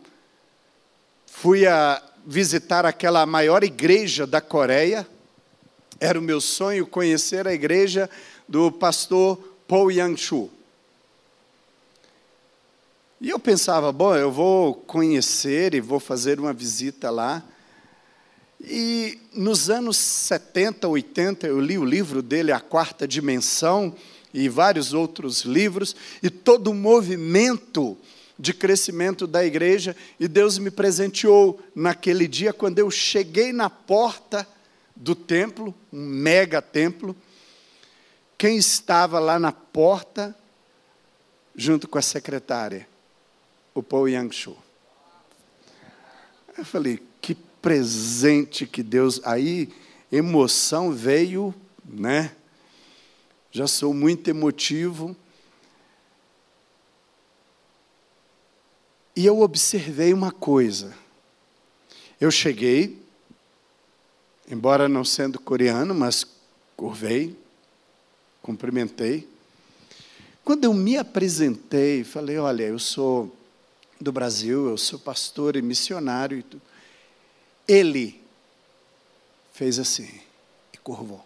fui 1.26 1.66
a 1.66 2.02
visitar 2.26 2.86
aquela 2.86 3.24
maior 3.26 3.64
igreja 3.64 4.26
da 4.26 4.40
Coreia. 4.40 5.06
Era 6.00 6.18
o 6.18 6.22
meu 6.22 6.40
sonho 6.40 6.86
conhecer 6.86 7.48
a 7.48 7.52
igreja 7.52 8.08
do 8.48 8.72
pastor 8.72 9.36
Paul 9.68 9.92
Yang-chu. 9.92 10.50
E 13.20 13.28
eu 13.30 13.38
pensava, 13.38 13.92
bom, 13.92 14.14
eu 14.14 14.30
vou 14.30 14.74
conhecer 14.74 15.74
e 15.74 15.80
vou 15.80 16.00
fazer 16.00 16.38
uma 16.38 16.52
visita 16.52 17.10
lá. 17.10 17.42
E 18.60 19.18
nos 19.34 19.68
anos 19.68 19.96
70, 19.96 20.88
80, 20.88 21.46
eu 21.46 21.60
li 21.60 21.76
o 21.78 21.84
livro 21.84 22.22
dele, 22.22 22.52
A 22.52 22.60
Quarta 22.60 23.06
Dimensão, 23.06 23.94
e 24.32 24.48
vários 24.48 24.92
outros 24.92 25.42
livros, 25.42 25.96
e 26.22 26.30
todo 26.30 26.70
o 26.70 26.74
movimento 26.74 27.96
de 28.38 28.54
crescimento 28.54 29.26
da 29.26 29.44
igreja, 29.44 29.96
e 30.18 30.28
Deus 30.28 30.58
me 30.58 30.70
presenteou 30.70 31.60
naquele 31.74 32.28
dia, 32.28 32.52
quando 32.52 32.78
eu 32.78 32.90
cheguei 32.90 33.52
na 33.52 33.68
porta 33.68 34.46
do 34.94 35.14
templo, 35.14 35.74
um 35.92 36.04
mega 36.04 36.62
templo. 36.62 37.16
Quem 38.38 38.56
estava 38.56 39.18
lá 39.18 39.36
na 39.36 39.50
porta, 39.50 40.32
junto 41.56 41.88
com 41.88 41.98
a 41.98 42.02
secretária? 42.02 42.88
O 43.74 43.82
Paul 43.82 44.08
Yang-Shu. 44.08 44.56
Eu 46.56 46.64
falei, 46.64 47.02
que 47.20 47.34
presente 47.34 48.64
que 48.64 48.80
Deus. 48.80 49.20
Aí, 49.24 49.68
emoção 50.10 50.92
veio, 50.92 51.52
né? 51.84 52.36
Já 53.50 53.66
sou 53.66 53.92
muito 53.92 54.28
emotivo. 54.28 55.16
E 59.16 59.26
eu 59.26 59.40
observei 59.40 60.14
uma 60.14 60.30
coisa. 60.30 60.96
Eu 62.20 62.30
cheguei, 62.30 63.02
embora 64.48 64.88
não 64.88 65.04
sendo 65.04 65.40
coreano, 65.40 65.92
mas 65.92 66.24
curvei, 66.76 67.36
cumprimentei. 68.48 69.28
Quando 70.42 70.64
eu 70.64 70.72
me 70.72 70.96
apresentei, 70.96 72.02
falei: 72.02 72.38
Olha, 72.38 72.62
eu 72.62 72.78
sou 72.78 73.36
do 74.00 74.10
Brasil, 74.10 74.70
eu 74.70 74.78
sou 74.78 74.98
pastor 74.98 75.54
e 75.54 75.60
missionário. 75.60 76.42
Ele 77.66 78.18
fez 79.52 79.78
assim 79.78 80.22
e 80.72 80.78
curvou. 80.78 81.22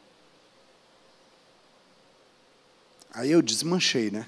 Aí 3.12 3.30
eu 3.30 3.40
desmanchei, 3.40 4.10
né? 4.10 4.26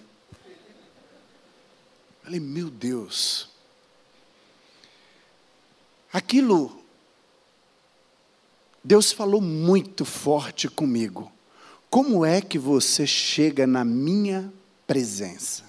Falei, 2.22 2.38
meu 2.38 2.70
Deus. 2.70 3.48
Aquilo, 6.12 6.80
Deus 8.84 9.10
falou 9.10 9.40
muito 9.40 10.04
forte 10.04 10.68
comigo. 10.68 11.33
Como 11.94 12.24
é 12.26 12.40
que 12.40 12.58
você 12.58 13.06
chega 13.06 13.68
na 13.68 13.84
minha 13.84 14.52
presença? 14.84 15.62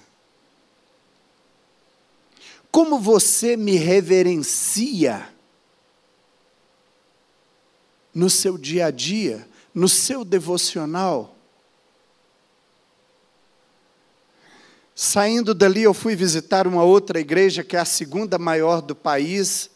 Como 2.68 2.98
você 2.98 3.56
me 3.56 3.76
reverencia 3.76 5.32
no 8.12 8.28
seu 8.28 8.58
dia 8.58 8.86
a 8.86 8.90
dia, 8.90 9.48
no 9.72 9.88
seu 9.88 10.24
devocional? 10.24 11.36
Saindo 14.96 15.54
dali, 15.54 15.84
eu 15.84 15.94
fui 15.94 16.16
visitar 16.16 16.66
uma 16.66 16.82
outra 16.82 17.20
igreja, 17.20 17.62
que 17.62 17.76
é 17.76 17.78
a 17.78 17.84
segunda 17.84 18.36
maior 18.36 18.82
do 18.82 18.96
país. 18.96 19.70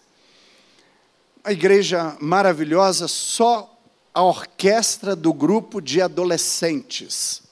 Uma 1.44 1.52
igreja 1.52 2.16
maravilhosa, 2.20 3.06
só 3.06 3.79
a 4.14 4.22
orquestra 4.22 5.14
do 5.14 5.32
grupo 5.32 5.80
de 5.80 6.00
adolescentes. 6.00 7.42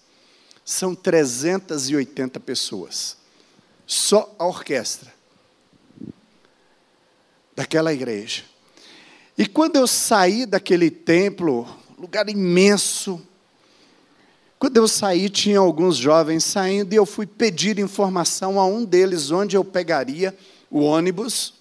São 0.65 0.95
380 0.95 2.41
pessoas. 2.41 3.17
Só 3.87 4.35
a 4.39 4.47
orquestra 4.47 5.13
daquela 7.57 7.93
igreja. 7.93 8.45
E 9.37 9.47
quando 9.47 9.77
eu 9.77 9.87
saí 9.87 10.45
daquele 10.45 10.91
templo, 10.91 11.67
lugar 11.99 12.29
imenso, 12.29 13.21
quando 14.59 14.77
eu 14.77 14.89
saí, 14.89 15.31
tinha 15.31 15.61
alguns 15.61 15.97
jovens 15.97 16.45
saindo 16.45 16.93
e 16.93 16.97
eu 16.97 17.07
fui 17.07 17.27
pedir 17.27 17.79
informação 17.79 18.59
a 18.59 18.67
um 18.67 18.85
deles 18.85 19.31
onde 19.31 19.57
eu 19.57 19.65
pegaria 19.65 20.37
o 20.69 20.81
ônibus. 20.81 21.55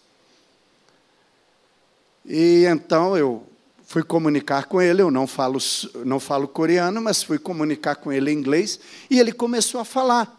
E 2.26 2.66
então 2.66 3.16
eu 3.16 3.44
fui 3.88 4.04
comunicar 4.04 4.66
com 4.66 4.82
ele, 4.82 5.02
eu 5.02 5.10
não 5.10 5.26
falo, 5.26 5.58
não 6.06 6.20
falo 6.20 6.46
coreano, 6.48 7.02
mas 7.02 7.24
fui 7.24 7.40
comunicar 7.40 7.96
com 7.96 8.12
ele 8.12 8.30
em 8.30 8.38
inglês, 8.38 8.80
e 9.10 9.18
ele 9.18 9.32
começou 9.32 9.80
a 9.80 9.86
falar, 9.86 10.38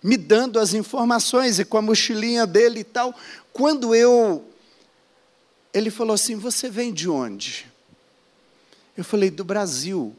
me 0.00 0.16
dando 0.16 0.60
as 0.60 0.74
informações 0.74 1.58
e 1.58 1.64
com 1.64 1.76
a 1.76 1.82
mochilinha 1.82 2.46
dele 2.46 2.80
e 2.80 2.84
tal. 2.84 3.12
Quando 3.52 3.96
eu. 3.96 4.44
Ele 5.74 5.90
falou 5.90 6.14
assim: 6.14 6.36
Você 6.36 6.70
vem 6.70 6.92
de 6.92 7.10
onde? 7.10 7.66
Eu 8.96 9.02
falei: 9.04 9.28
Do 9.28 9.42
Brasil. 9.44 10.14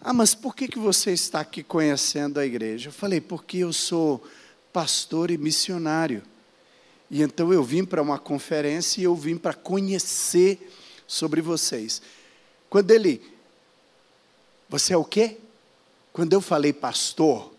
Ah, 0.00 0.12
mas 0.12 0.36
por 0.36 0.54
que, 0.54 0.68
que 0.68 0.78
você 0.78 1.10
está 1.10 1.40
aqui 1.40 1.64
conhecendo 1.64 2.38
a 2.38 2.46
igreja? 2.46 2.90
Eu 2.90 2.92
falei, 2.92 3.20
porque 3.20 3.58
eu 3.58 3.72
sou 3.72 4.24
pastor 4.72 5.32
e 5.32 5.36
missionário. 5.36 6.22
E 7.10 7.22
então 7.22 7.52
eu 7.52 7.64
vim 7.64 7.84
para 7.84 8.00
uma 8.00 8.16
conferência 8.16 9.00
e 9.00 9.04
eu 9.04 9.16
vim 9.16 9.36
para 9.36 9.52
conhecer 9.52 10.70
sobre 11.06 11.40
vocês. 11.40 12.02
Quando 12.68 12.90
ele, 12.90 13.22
você 14.68 14.92
é 14.92 14.96
o 14.96 15.04
quê? 15.04 15.38
Quando 16.12 16.32
eu 16.32 16.40
falei 16.40 16.72
pastor, 16.72 17.52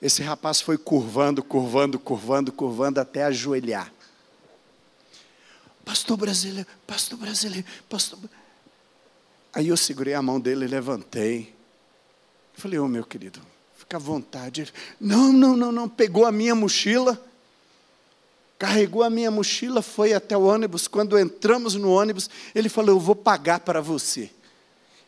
esse 0.00 0.22
rapaz 0.22 0.60
foi 0.60 0.76
curvando, 0.76 1.42
curvando, 1.42 1.98
curvando, 1.98 2.52
curvando 2.52 3.00
até 3.00 3.24
ajoelhar. 3.24 3.92
Pastor 5.84 6.16
brasileiro, 6.16 6.68
pastor 6.86 7.18
brasileiro, 7.18 7.66
pastor. 7.88 8.18
Aí 9.52 9.68
eu 9.68 9.76
segurei 9.76 10.14
a 10.14 10.22
mão 10.22 10.40
dele 10.40 10.66
levantei. 10.66 11.54
Falei, 12.54 12.78
ô 12.78 12.84
oh, 12.84 12.88
meu 12.88 13.04
querido, 13.04 13.40
fica 13.76 13.96
à 13.96 14.00
vontade. 14.00 14.62
Ele, 14.62 14.72
não, 15.00 15.32
não, 15.32 15.56
não, 15.56 15.72
não. 15.72 15.88
Pegou 15.88 16.26
a 16.26 16.32
minha 16.32 16.54
mochila, 16.54 17.22
carregou 18.62 19.02
a 19.02 19.10
minha 19.10 19.28
mochila, 19.28 19.82
foi 19.82 20.12
até 20.12 20.36
o 20.36 20.42
ônibus. 20.42 20.86
Quando 20.86 21.18
entramos 21.18 21.74
no 21.74 21.90
ônibus, 21.90 22.30
ele 22.54 22.68
falou, 22.68 22.94
eu 22.94 23.00
vou 23.00 23.16
pagar 23.16 23.58
para 23.58 23.80
você. 23.80 24.30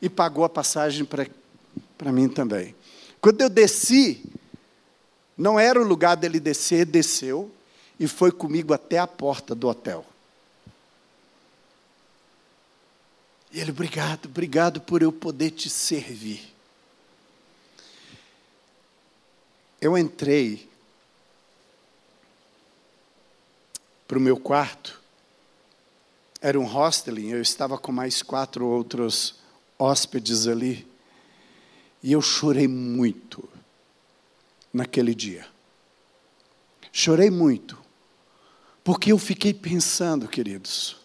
E 0.02 0.08
pagou 0.08 0.44
a 0.44 0.48
passagem 0.48 1.06
para 1.06 2.10
mim 2.10 2.28
também. 2.28 2.74
Quando 3.20 3.40
eu 3.40 3.48
desci, 3.48 4.20
não 5.38 5.56
era 5.56 5.80
o 5.80 5.86
lugar 5.86 6.16
dele 6.16 6.40
descer, 6.40 6.84
desceu 6.84 7.48
e 7.98 8.08
foi 8.08 8.32
comigo 8.32 8.74
até 8.74 8.98
a 8.98 9.06
porta 9.06 9.54
do 9.54 9.68
hotel. 9.68 10.04
E 13.52 13.60
ele, 13.60 13.70
obrigado, 13.70 14.26
obrigado 14.26 14.80
por 14.80 15.00
eu 15.00 15.12
poder 15.12 15.52
te 15.52 15.70
servir. 15.70 16.42
Eu 19.80 19.96
entrei 19.96 20.73
para 24.14 24.20
o 24.20 24.22
meu 24.22 24.36
quarto, 24.36 25.02
era 26.40 26.56
um 26.60 26.64
hosteling, 26.64 27.30
eu 27.30 27.42
estava 27.42 27.76
com 27.76 27.90
mais 27.90 28.22
quatro 28.22 28.64
outros 28.64 29.34
hóspedes 29.76 30.46
ali, 30.46 30.86
e 32.00 32.12
eu 32.12 32.22
chorei 32.22 32.68
muito 32.68 33.48
naquele 34.72 35.16
dia. 35.16 35.44
Chorei 36.92 37.28
muito, 37.28 37.76
porque 38.84 39.10
eu 39.10 39.18
fiquei 39.18 39.52
pensando, 39.52 40.28
queridos, 40.28 40.96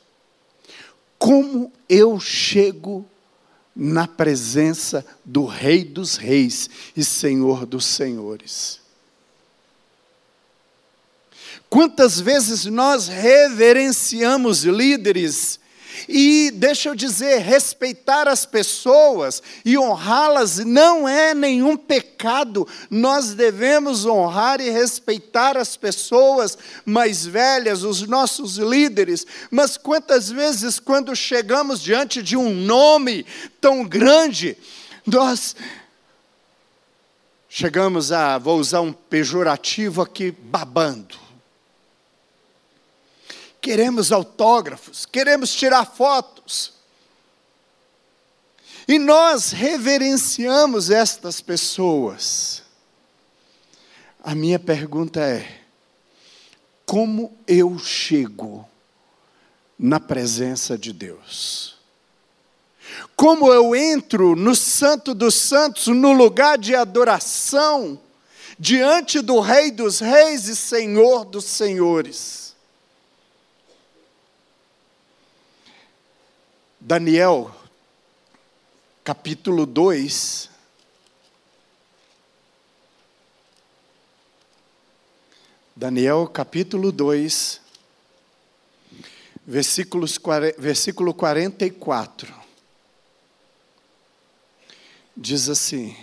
como 1.18 1.74
eu 1.90 2.20
chego 2.20 3.04
na 3.76 4.08
presença 4.08 5.04
do 5.26 5.46
Rei 5.46 5.84
dos 5.84 6.16
Reis 6.16 6.70
e 6.96 7.04
Senhor 7.04 7.66
dos 7.66 7.86
Senhores? 7.86 8.80
Quantas 11.70 12.20
vezes 12.20 12.66
nós 12.66 13.08
reverenciamos 13.08 14.64
líderes 14.64 15.60
e 16.08 16.52
deixa 16.52 16.90
eu 16.90 16.96
dizer, 16.96 17.40
respeitar 17.40 18.28
as 18.28 18.46
pessoas 18.46 19.44
e 19.64 19.78
honrá-las 19.78 20.58
não 20.60 21.08
é 21.08 21.36
nenhum 21.36 21.78
pecado. 21.78 22.68
Nós 22.90 23.34
devemos 23.34 24.06
honrar 24.06 24.62
e 24.62 24.72
respeitar 24.72 25.58
as 25.58 25.76
pessoas 25.76 26.58
mais 26.86 27.26
velhas, 27.26 27.84
os 27.84 28.02
nossos 28.08 28.58
líderes. 28.58 29.26
Mas 29.52 29.78
quantas 29.78 30.30
vezes, 30.30 30.80
quando 30.80 31.16
chegamos 31.16 31.82
diante 31.82 32.24
de 32.24 32.36
um 32.36 32.50
nome 32.54 33.26
tão 33.62 33.84
grande, 33.84 34.58
nós 35.06 35.56
chegamos 37.48 38.12
a, 38.12 38.40
vou 38.40 38.60
usar 38.60 38.82
um 38.82 38.94
pejorativo 38.94 40.02
aqui, 40.02 40.32
babando 40.32 41.29
queremos 43.62 44.12
autógrafos, 44.12 45.06
queremos 45.06 45.54
tirar 45.54 45.86
fotos. 45.86 46.74
E 48.88 48.98
nós 48.98 49.52
reverenciamos 49.52 50.90
estas 50.90 51.42
pessoas. 51.42 52.64
A 54.24 54.34
minha 54.34 54.58
pergunta 54.58 55.20
é: 55.20 55.62
como 56.86 57.38
eu 57.48 57.78
chego 57.78 58.68
na 59.78 60.00
presença 60.00 60.76
de 60.76 60.92
Deus? 60.92 61.78
Como 63.16 63.54
eu 63.54 63.76
entro 63.76 64.36
no 64.36 64.56
Santo 64.56 65.14
dos 65.14 65.36
Santos, 65.36 65.88
no 65.88 66.12
lugar 66.12 66.58
de 66.58 66.74
adoração, 66.76 68.00
diante 68.58 69.22
do 69.22 69.40
Rei 69.40 69.70
dos 69.70 70.00
Reis 70.00 70.48
e 70.48 70.56
Senhor 70.56 71.26
dos 71.26 71.46
Senhores? 71.46 72.49
Daniel, 76.82 77.52
capítulo 79.04 79.66
2. 79.66 80.50
Daniel, 85.76 86.26
capítulo 86.28 86.94
2, 86.94 87.60
versículos, 89.46 90.18
versículo 90.58 91.14
44. 91.14 92.34
Diz 95.18 95.50
assim: 95.50 95.98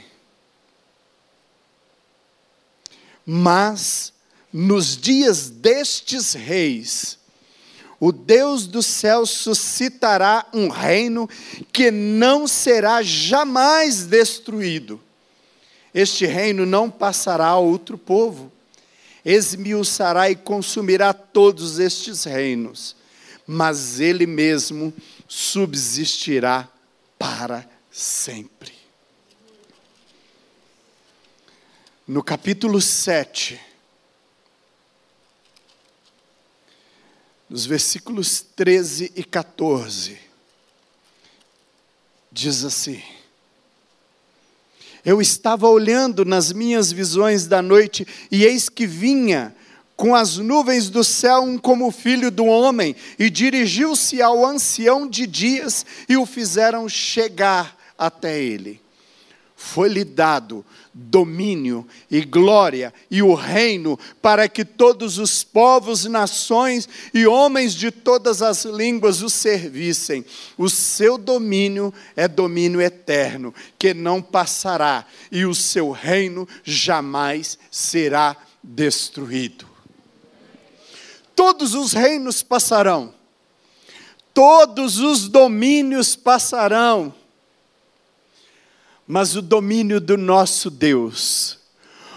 Mas 3.25 4.12
nos 4.53 4.95
dias 4.95 5.49
destes 5.49 6.35
reis, 6.35 7.19
o 7.98 8.12
Deus 8.12 8.66
do 8.66 8.82
céu 8.82 9.24
suscitará 9.24 10.46
um 10.52 10.68
reino 10.68 11.28
que 11.72 11.90
não 11.90 12.46
será 12.46 13.02
jamais 13.02 14.04
destruído. 14.04 15.00
Este 15.94 16.26
reino 16.26 16.66
não 16.66 16.90
passará 16.90 17.46
a 17.46 17.59
outro 17.59 17.96
povo. 17.96 18.52
Esmiuçará 19.24 20.30
e 20.30 20.37
consumirá 20.37 21.12
todos 21.12 21.78
estes 21.78 22.24
reinos, 22.24 22.94
mas 23.46 23.98
ele 23.98 24.26
mesmo 24.26 24.92
subsistirá 25.26 26.68
para 27.18 27.68
sempre. 27.90 28.76
no 32.06 32.22
capítulo 32.22 32.80
7, 32.80 33.61
nos 37.48 37.64
versículos 37.64 38.44
13 38.56 39.12
e 39.14 39.22
14, 39.22 40.18
diz 42.30 42.64
assim: 42.64 43.00
Eu 45.04 45.20
estava 45.20 45.68
olhando 45.68 46.24
nas 46.24 46.52
minhas 46.52 46.90
visões 46.90 47.46
da 47.46 47.62
noite, 47.62 48.06
e 48.30 48.44
eis 48.44 48.68
que 48.68 48.87
vinha 48.87 49.54
com 49.96 50.14
as 50.14 50.37
nuvens 50.37 50.90
do 50.90 51.02
céu 51.02 51.42
um 51.42 51.56
como 51.56 51.90
filho 51.90 52.30
do 52.30 52.44
homem, 52.44 52.94
e 53.18 53.30
dirigiu-se 53.30 54.20
ao 54.20 54.44
ancião 54.44 55.09
de 55.09 55.26
dias 55.26 55.87
e 56.09 56.16
o 56.16 56.26
fizeram 56.26 56.88
chegar 56.88 57.76
até 57.96 58.42
ele. 58.42 58.80
Foi-lhe 59.56 60.04
dado 60.04 60.64
domínio 60.98 61.87
e 62.11 62.22
glória 62.22 62.92
e 63.11 63.22
o 63.22 63.35
reino 63.35 63.98
para 64.22 64.48
que 64.48 64.64
todos 64.64 65.18
os 65.18 65.44
povos, 65.44 66.06
nações 66.06 66.88
e 67.12 67.26
homens 67.26 67.74
de 67.74 67.90
todas 67.90 68.40
as 68.40 68.64
línguas 68.64 69.20
o 69.20 69.28
servissem. 69.28 70.24
O 70.56 70.70
seu 70.70 71.18
domínio 71.18 71.92
é 72.16 72.26
domínio 72.26 72.80
eterno, 72.80 73.54
que 73.78 73.92
não 73.92 74.22
passará, 74.22 75.04
e 75.30 75.44
o 75.44 75.54
seu 75.54 75.90
reino 75.90 76.48
jamais 76.64 77.59
será 77.70 78.35
destruído. 78.62 79.68
Todos 81.35 81.74
os 81.74 81.92
reinos 81.92 82.42
passarão, 82.42 83.12
todos 84.32 84.98
os 84.98 85.28
domínios 85.28 86.16
passarão, 86.16 87.12
mas 89.07 89.37
o 89.37 89.42
domínio 89.42 90.01
do 90.01 90.16
nosso 90.16 90.69
Deus, 90.71 91.59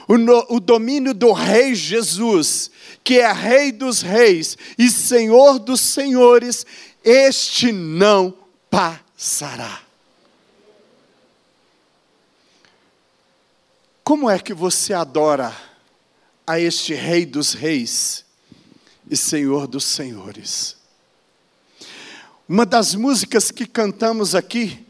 o, 0.08 0.18
no, 0.18 0.46
o, 0.50 0.60
domínio 0.60 1.14
do 1.14 1.32
Rei 1.32 1.76
Jesus, 1.76 2.72
que 3.04 3.20
é 3.20 3.32
Rei 3.32 3.72
dos 3.72 4.02
Reis 4.02 4.58
e 4.78 4.90
Senhor 4.90 5.60
dos 5.60 5.82
Senhores, 5.82 6.66
este 7.04 7.72
não 7.72 8.34
passará. 8.72 9.82
Como 14.04 14.28
é 14.28 14.40
que 14.40 14.56
você 14.56 14.92
adora 14.92 15.56
a 16.48 16.60
este 16.60 16.96
Rei 16.96 17.28
dos 17.28 17.54
Reis 17.54 18.26
e 19.08 19.16
Senhor 19.16 19.68
dos 19.68 19.86
Senhores? 19.86 20.76
Uma 22.48 22.66
das 22.66 22.96
músicas 22.96 23.52
que 23.52 23.68
cantamos 23.68 24.34
aqui, 24.34 24.84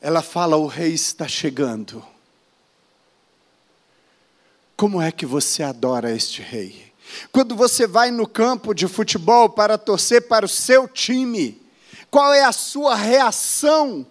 ela 0.00 0.22
fala: 0.22 0.56
O 0.56 0.66
rei 0.66 0.92
está 0.92 1.26
chegando. 1.26 2.04
Como 4.76 5.02
é 5.02 5.10
que 5.10 5.26
você 5.26 5.62
adora 5.62 6.14
este 6.14 6.40
rei? 6.40 6.92
Quando 7.32 7.56
você 7.56 7.86
vai 7.86 8.10
no 8.10 8.28
campo 8.28 8.74
de 8.74 8.86
futebol 8.86 9.48
para 9.48 9.76
torcer 9.76 10.28
para 10.28 10.46
o 10.46 10.48
seu 10.48 10.86
time, 10.86 11.60
qual 12.10 12.32
é 12.32 12.44
a 12.44 12.52
sua 12.52 12.94
reação? 12.94 14.06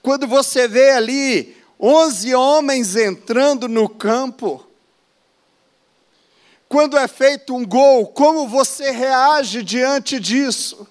Quando 0.00 0.26
você 0.26 0.66
vê 0.66 0.92
ali 0.92 1.56
11 1.78 2.34
homens 2.34 2.96
entrando 2.96 3.68
no 3.68 3.88
campo, 3.88 4.66
quando 6.68 6.96
é 6.96 7.06
feito 7.06 7.54
um 7.54 7.66
gol, 7.66 8.06
como 8.06 8.48
você 8.48 8.90
reage 8.90 9.62
diante 9.62 10.18
disso? 10.18 10.86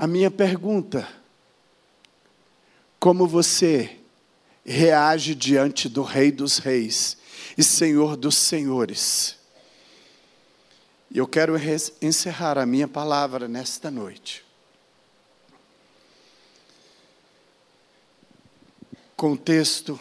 A 0.00 0.06
minha 0.06 0.30
pergunta: 0.30 1.08
como 3.00 3.26
você 3.26 3.98
reage 4.64 5.34
diante 5.34 5.88
do 5.88 6.02
Rei 6.02 6.30
dos 6.30 6.58
Reis 6.58 7.16
e 7.56 7.64
Senhor 7.64 8.16
dos 8.16 8.36
Senhores? 8.36 9.36
E 11.10 11.18
eu 11.18 11.26
quero 11.26 11.54
encerrar 12.00 12.58
a 12.58 12.64
minha 12.64 12.86
palavra 12.86 13.48
nesta 13.48 13.90
noite. 13.90 14.44
Com 19.16 19.32
o 19.32 19.36
texto 19.36 19.98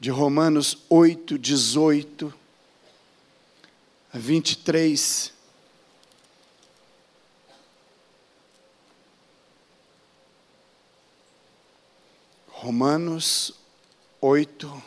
de 0.00 0.10
Romanos 0.10 0.78
8, 0.90 1.38
18 1.38 2.34
a 4.12 4.18
23. 4.18 5.33
Romanos 12.64 13.52
8, 14.22 14.82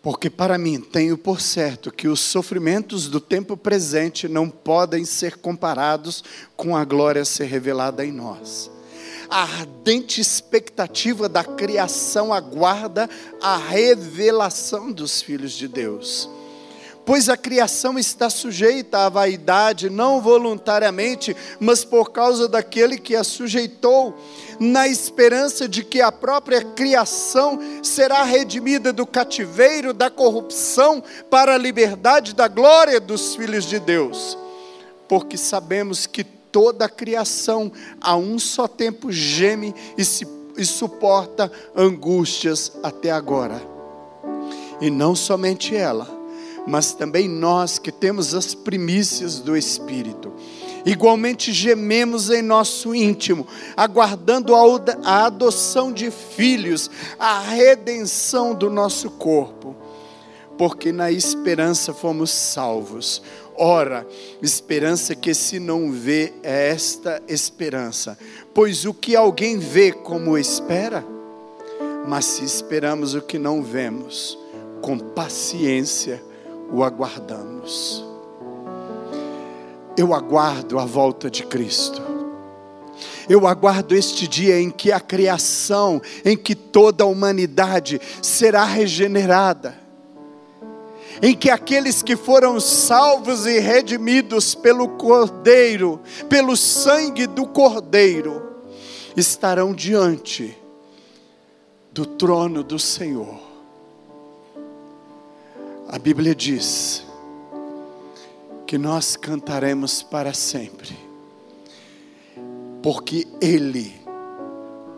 Porque 0.00 0.30
para 0.30 0.56
mim 0.56 0.80
tenho 0.80 1.18
por 1.18 1.42
certo 1.42 1.92
que 1.92 2.08
os 2.08 2.20
sofrimentos 2.20 3.06
do 3.06 3.20
tempo 3.20 3.54
presente 3.54 4.26
não 4.26 4.48
podem 4.48 5.04
ser 5.04 5.36
comparados 5.36 6.24
com 6.56 6.74
a 6.74 6.82
glória 6.86 7.20
a 7.20 7.26
ser 7.26 7.44
revelada 7.44 8.02
em 8.02 8.10
nós. 8.10 8.70
A 9.28 9.42
ardente 9.42 10.22
expectativa 10.22 11.28
da 11.28 11.44
criação 11.44 12.32
aguarda 12.32 13.10
a 13.42 13.58
revelação 13.58 14.90
dos 14.90 15.20
filhos 15.20 15.52
de 15.52 15.68
Deus 15.68 16.30
pois 17.08 17.30
a 17.30 17.38
criação 17.38 17.98
está 17.98 18.28
sujeita 18.28 18.98
à 18.98 19.08
vaidade, 19.08 19.88
não 19.88 20.20
voluntariamente, 20.20 21.34
mas 21.58 21.82
por 21.82 22.12
causa 22.12 22.46
daquele 22.46 22.98
que 22.98 23.16
a 23.16 23.24
sujeitou, 23.24 24.14
na 24.60 24.86
esperança 24.86 25.66
de 25.66 25.82
que 25.82 26.02
a 26.02 26.12
própria 26.12 26.62
criação 26.62 27.58
será 27.82 28.24
redimida 28.24 28.92
do 28.92 29.06
cativeiro, 29.06 29.94
da 29.94 30.10
corrupção, 30.10 31.02
para 31.30 31.54
a 31.54 31.58
liberdade 31.58 32.34
da 32.34 32.46
glória 32.46 33.00
dos 33.00 33.34
filhos 33.34 33.64
de 33.64 33.78
Deus. 33.78 34.36
Porque 35.08 35.38
sabemos 35.38 36.06
que 36.06 36.22
toda 36.22 36.84
a 36.84 36.90
criação 36.90 37.72
a 38.02 38.16
um 38.16 38.38
só 38.38 38.68
tempo 38.68 39.10
geme 39.10 39.74
e, 39.96 40.04
se, 40.04 40.28
e 40.58 40.64
suporta 40.66 41.50
angústias 41.74 42.70
até 42.82 43.10
agora. 43.10 43.62
E 44.78 44.90
não 44.90 45.16
somente 45.16 45.74
ela, 45.74 46.17
mas 46.68 46.92
também 46.92 47.26
nós 47.26 47.78
que 47.78 47.90
temos 47.90 48.34
as 48.34 48.54
primícias 48.54 49.40
do 49.40 49.56
Espírito. 49.56 50.30
Igualmente 50.84 51.50
gememos 51.50 52.28
em 52.28 52.42
nosso 52.42 52.94
íntimo, 52.94 53.46
aguardando 53.74 54.54
a 54.54 55.24
adoção 55.24 55.90
de 55.90 56.10
filhos, 56.10 56.90
a 57.18 57.40
redenção 57.40 58.54
do 58.54 58.68
nosso 58.68 59.10
corpo, 59.10 59.74
porque 60.58 60.92
na 60.92 61.10
esperança 61.10 61.94
fomos 61.94 62.30
salvos. 62.30 63.22
Ora, 63.56 64.06
esperança 64.42 65.14
que 65.14 65.32
se 65.32 65.58
não 65.58 65.90
vê 65.90 66.34
é 66.42 66.68
esta 66.68 67.22
esperança, 67.26 68.16
pois 68.52 68.84
o 68.84 68.92
que 68.92 69.16
alguém 69.16 69.58
vê 69.58 69.90
como 69.90 70.36
espera, 70.36 71.04
mas 72.06 72.26
se 72.26 72.44
esperamos 72.44 73.14
o 73.14 73.22
que 73.22 73.38
não 73.38 73.62
vemos, 73.62 74.38
com 74.80 74.98
paciência 74.98 76.27
o 76.70 76.84
aguardamos. 76.84 78.04
Eu 79.96 80.14
aguardo 80.14 80.78
a 80.78 80.84
volta 80.84 81.30
de 81.30 81.44
Cristo. 81.44 82.02
Eu 83.28 83.46
aguardo 83.46 83.94
este 83.94 84.26
dia 84.26 84.60
em 84.60 84.70
que 84.70 84.90
a 84.92 85.00
criação, 85.00 86.00
em 86.24 86.36
que 86.36 86.54
toda 86.54 87.04
a 87.04 87.06
humanidade 87.06 88.00
será 88.22 88.64
regenerada, 88.64 89.78
em 91.20 91.34
que 91.34 91.50
aqueles 91.50 92.02
que 92.02 92.16
foram 92.16 92.60
salvos 92.60 93.44
e 93.44 93.58
redimidos 93.58 94.54
pelo 94.54 94.88
Cordeiro, 94.90 96.00
pelo 96.28 96.56
sangue 96.56 97.26
do 97.26 97.46
Cordeiro, 97.46 98.56
estarão 99.16 99.74
diante 99.74 100.56
do 101.92 102.06
trono 102.06 102.62
do 102.62 102.78
Senhor 102.78 103.47
a 105.90 105.98
Bíblia 105.98 106.34
diz 106.34 107.02
que 108.66 108.76
nós 108.76 109.16
cantaremos 109.16 110.02
para 110.02 110.34
sempre, 110.34 110.94
porque 112.82 113.26
Ele, 113.40 113.98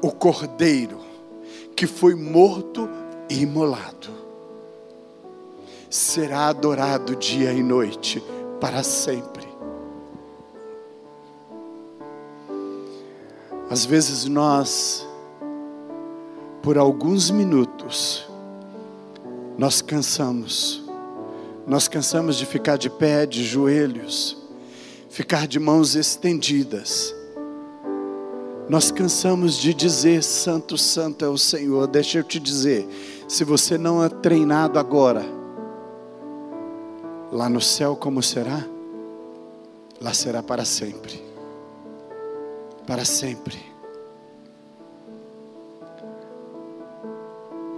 o 0.02 0.10
Cordeiro, 0.10 0.98
que 1.76 1.86
foi 1.86 2.16
morto 2.16 2.88
e 3.28 3.42
imolado, 3.42 4.10
será 5.88 6.48
adorado 6.48 7.14
dia 7.14 7.52
e 7.52 7.62
noite 7.62 8.20
para 8.60 8.82
sempre. 8.82 9.48
Às 13.70 13.84
vezes 13.84 14.24
nós, 14.24 15.06
por 16.60 16.76
alguns 16.76 17.30
minutos, 17.30 18.29
Nós 19.60 19.82
cansamos, 19.82 20.82
nós 21.66 21.86
cansamos 21.86 22.36
de 22.36 22.46
ficar 22.46 22.78
de 22.78 22.88
pé, 22.88 23.26
de 23.26 23.44
joelhos, 23.44 24.38
ficar 25.10 25.46
de 25.46 25.60
mãos 25.60 25.94
estendidas. 25.94 27.14
Nós 28.70 28.90
cansamos 28.90 29.58
de 29.58 29.74
dizer: 29.74 30.22
Santo, 30.22 30.78
Santo 30.78 31.26
é 31.26 31.28
o 31.28 31.36
Senhor. 31.36 31.86
Deixa 31.86 32.16
eu 32.16 32.24
te 32.24 32.40
dizer, 32.40 32.88
se 33.28 33.44
você 33.44 33.76
não 33.76 34.02
é 34.02 34.08
treinado 34.08 34.78
agora, 34.78 35.26
lá 37.30 37.46
no 37.46 37.60
céu 37.60 37.94
como 37.94 38.22
será? 38.22 38.64
Lá 40.00 40.14
será 40.14 40.42
para 40.42 40.64
sempre. 40.64 41.22
Para 42.86 43.04
sempre. 43.04 43.69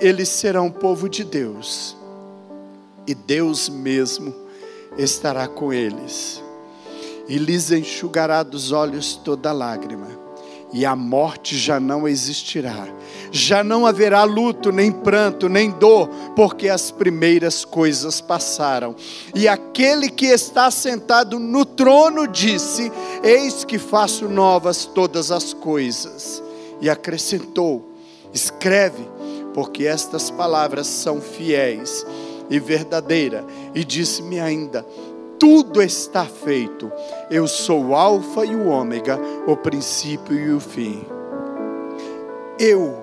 eles 0.00 0.28
serão 0.28 0.70
povo 0.70 1.08
de 1.08 1.24
Deus, 1.24 1.96
e 3.06 3.14
Deus 3.14 3.68
mesmo 3.68 4.34
estará 4.96 5.46
com 5.46 5.72
eles 5.72 6.42
e 7.30 7.38
lhes 7.38 7.70
enxugará 7.70 8.42
dos 8.42 8.72
olhos 8.72 9.14
toda 9.14 9.52
lágrima, 9.52 10.08
e 10.72 10.84
a 10.84 10.96
morte 10.96 11.56
já 11.56 11.78
não 11.78 12.08
existirá. 12.08 12.88
Já 13.30 13.62
não 13.62 13.86
haverá 13.86 14.24
luto, 14.24 14.72
nem 14.72 14.90
pranto, 14.90 15.48
nem 15.48 15.70
dor, 15.70 16.08
porque 16.34 16.68
as 16.68 16.90
primeiras 16.90 17.64
coisas 17.64 18.20
passaram. 18.20 18.96
E 19.32 19.46
aquele 19.46 20.08
que 20.08 20.26
está 20.26 20.68
sentado 20.72 21.38
no 21.38 21.64
trono 21.64 22.26
disse: 22.26 22.90
Eis 23.22 23.64
que 23.64 23.78
faço 23.78 24.28
novas 24.28 24.84
todas 24.84 25.30
as 25.30 25.52
coisas. 25.52 26.42
E 26.80 26.90
acrescentou: 26.90 27.92
Escreve, 28.32 29.06
porque 29.54 29.86
estas 29.86 30.30
palavras 30.30 30.86
são 30.86 31.20
fiéis 31.20 32.06
e 32.48 32.58
verdadeiras. 32.58 33.44
E 33.74 33.84
disse-me 33.84 34.40
ainda: 34.40 34.84
tudo 35.40 35.82
está 35.82 36.26
feito. 36.26 36.92
Eu 37.30 37.48
sou 37.48 37.86
o 37.86 37.94
Alfa 37.94 38.44
e 38.44 38.54
o 38.54 38.68
Ômega, 38.68 39.18
o 39.46 39.56
princípio 39.56 40.38
e 40.38 40.52
o 40.52 40.60
fim. 40.60 41.02
Eu, 42.58 42.94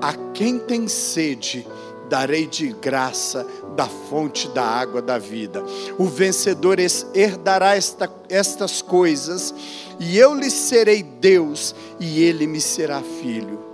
a 0.00 0.14
quem 0.32 0.60
tem 0.60 0.86
sede, 0.86 1.66
darei 2.08 2.46
de 2.46 2.68
graça 2.68 3.44
da 3.74 3.86
fonte 3.86 4.48
da 4.50 4.62
água 4.62 5.02
da 5.02 5.18
vida. 5.18 5.60
O 5.98 6.04
vencedor 6.04 6.78
herdará 7.12 7.74
esta, 7.74 8.08
estas 8.28 8.80
coisas, 8.80 9.52
e 9.98 10.16
eu 10.16 10.34
lhe 10.34 10.50
serei 10.50 11.02
Deus, 11.02 11.74
e 11.98 12.22
ele 12.22 12.46
me 12.46 12.60
será 12.60 13.02
filho. 13.02 13.65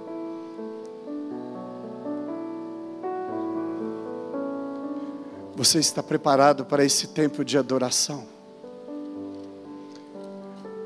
Você 5.55 5.79
está 5.79 6.03
preparado 6.03 6.65
para 6.65 6.85
esse 6.85 7.09
tempo 7.09 7.45
de 7.45 7.59
adoração? 7.59 8.25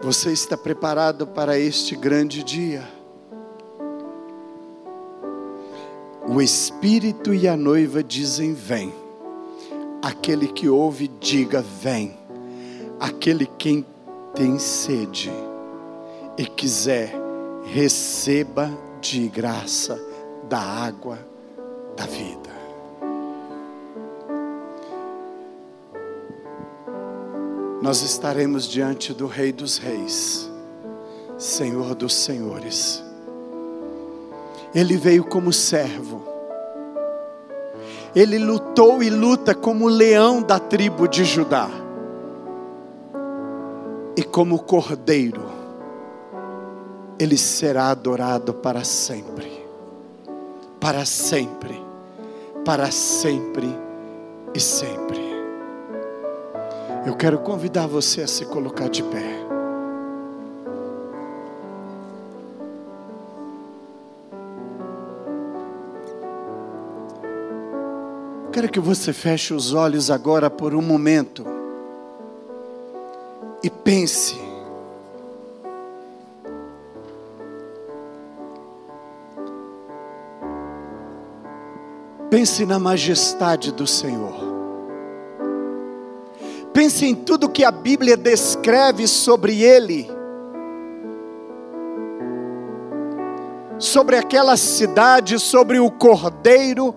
Você 0.02 0.32
está 0.32 0.56
preparado 0.56 1.26
para 1.26 1.58
este 1.58 1.94
grande 1.94 2.42
dia? 2.42 2.86
O 6.28 6.42
Espírito 6.42 7.32
e 7.32 7.46
a 7.46 7.56
noiva 7.56 8.02
dizem: 8.02 8.54
Vem. 8.54 8.92
Aquele 10.02 10.48
que 10.48 10.68
ouve, 10.68 11.08
diga: 11.20 11.62
Vem. 11.62 12.16
Aquele 12.98 13.46
quem 13.58 13.86
tem 14.34 14.58
sede 14.58 15.30
e 16.36 16.44
quiser, 16.44 17.14
receba 17.64 18.70
de 19.00 19.28
graça 19.28 19.98
da 20.48 20.58
água 20.58 21.18
da 21.96 22.04
vida. 22.04 22.45
Nós 27.86 28.02
estaremos 28.02 28.66
diante 28.66 29.14
do 29.14 29.28
Rei 29.28 29.52
dos 29.52 29.78
Reis, 29.78 30.50
Senhor 31.38 31.94
dos 31.94 32.14
Senhores. 32.14 33.00
Ele 34.74 34.96
veio 34.96 35.22
como 35.22 35.52
servo, 35.52 36.20
ele 38.12 38.40
lutou 38.40 39.04
e 39.04 39.08
luta 39.08 39.54
como 39.54 39.86
leão 39.86 40.42
da 40.42 40.58
tribo 40.58 41.06
de 41.06 41.24
Judá, 41.24 41.70
e 44.16 44.24
como 44.24 44.64
cordeiro, 44.64 45.46
ele 47.20 47.38
será 47.38 47.90
adorado 47.90 48.52
para 48.52 48.82
sempre, 48.82 49.64
para 50.80 51.04
sempre, 51.04 51.80
para 52.64 52.90
sempre 52.90 53.68
e 54.52 54.58
sempre. 54.58 55.25
Eu 57.06 57.14
quero 57.14 57.38
convidar 57.38 57.86
você 57.86 58.22
a 58.22 58.26
se 58.26 58.44
colocar 58.44 58.88
de 58.88 59.00
pé. 59.04 59.46
Quero 68.50 68.68
que 68.68 68.80
você 68.80 69.12
feche 69.12 69.54
os 69.54 69.72
olhos 69.72 70.10
agora 70.10 70.50
por 70.50 70.74
um 70.74 70.82
momento 70.82 71.46
e 73.62 73.70
pense. 73.70 74.34
Pense 82.28 82.66
na 82.66 82.80
majestade 82.80 83.70
do 83.70 83.86
Senhor. 83.86 84.45
Pense 86.76 87.06
em 87.06 87.14
tudo 87.14 87.48
que 87.48 87.64
a 87.64 87.70
Bíblia 87.70 88.18
descreve 88.18 89.08
sobre 89.08 89.62
ele. 89.62 90.06
Sobre 93.78 94.18
aquela 94.18 94.58
cidade, 94.58 95.38
sobre 95.38 95.80
o 95.80 95.90
cordeiro, 95.90 96.94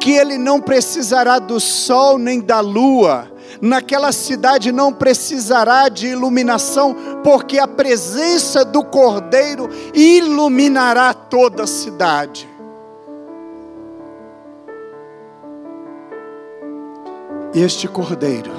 que 0.00 0.10
ele 0.10 0.36
não 0.36 0.60
precisará 0.60 1.38
do 1.38 1.60
sol 1.60 2.18
nem 2.18 2.40
da 2.40 2.58
lua, 2.58 3.30
naquela 3.60 4.10
cidade 4.10 4.72
não 4.72 4.92
precisará 4.92 5.88
de 5.88 6.08
iluminação, 6.08 6.96
porque 7.22 7.60
a 7.60 7.68
presença 7.68 8.64
do 8.64 8.82
cordeiro 8.82 9.70
iluminará 9.94 11.14
toda 11.14 11.62
a 11.62 11.68
cidade. 11.68 12.55
Este 17.58 17.88
cordeiro, 17.88 18.52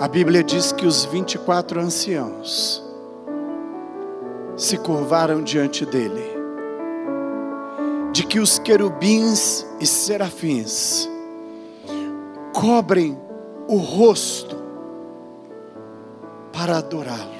a 0.00 0.08
Bíblia 0.08 0.42
diz 0.42 0.72
que 0.72 0.84
os 0.84 1.04
24 1.04 1.78
anciãos 1.80 2.82
se 4.56 4.76
curvaram 4.76 5.40
diante 5.40 5.86
dele, 5.86 6.24
de 8.12 8.26
que 8.26 8.40
os 8.40 8.58
querubins 8.58 9.64
e 9.78 9.86
serafins 9.86 11.08
cobrem 12.52 13.16
o 13.68 13.76
rosto 13.76 14.56
para 16.52 16.78
adorá-lo. 16.78 17.38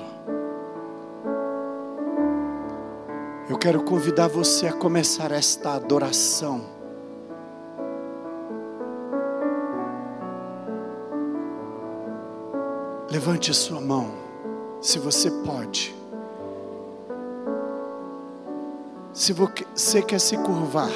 Eu 3.50 3.58
quero 3.58 3.82
convidar 3.82 4.28
você 4.28 4.68
a 4.68 4.72
começar 4.72 5.32
esta 5.32 5.72
adoração 5.72 6.77
Levante 13.10 13.50
a 13.50 13.54
sua 13.54 13.80
mão, 13.80 14.12
se 14.80 14.98
você 14.98 15.30
pode. 15.30 15.94
Se 19.12 19.32
você 19.32 20.02
quer 20.02 20.20
se 20.20 20.36
curvar 20.36 20.90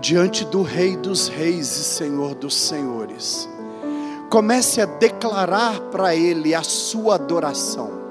diante 0.00 0.44
do 0.46 0.62
Rei 0.62 0.96
dos 0.96 1.28
Reis 1.28 1.76
e 1.76 1.84
Senhor 1.84 2.34
dos 2.34 2.54
Senhores, 2.54 3.48
comece 4.30 4.80
a 4.80 4.86
declarar 4.86 5.80
para 5.90 6.14
Ele 6.14 6.54
a 6.54 6.62
sua 6.62 7.14
adoração 7.14 8.04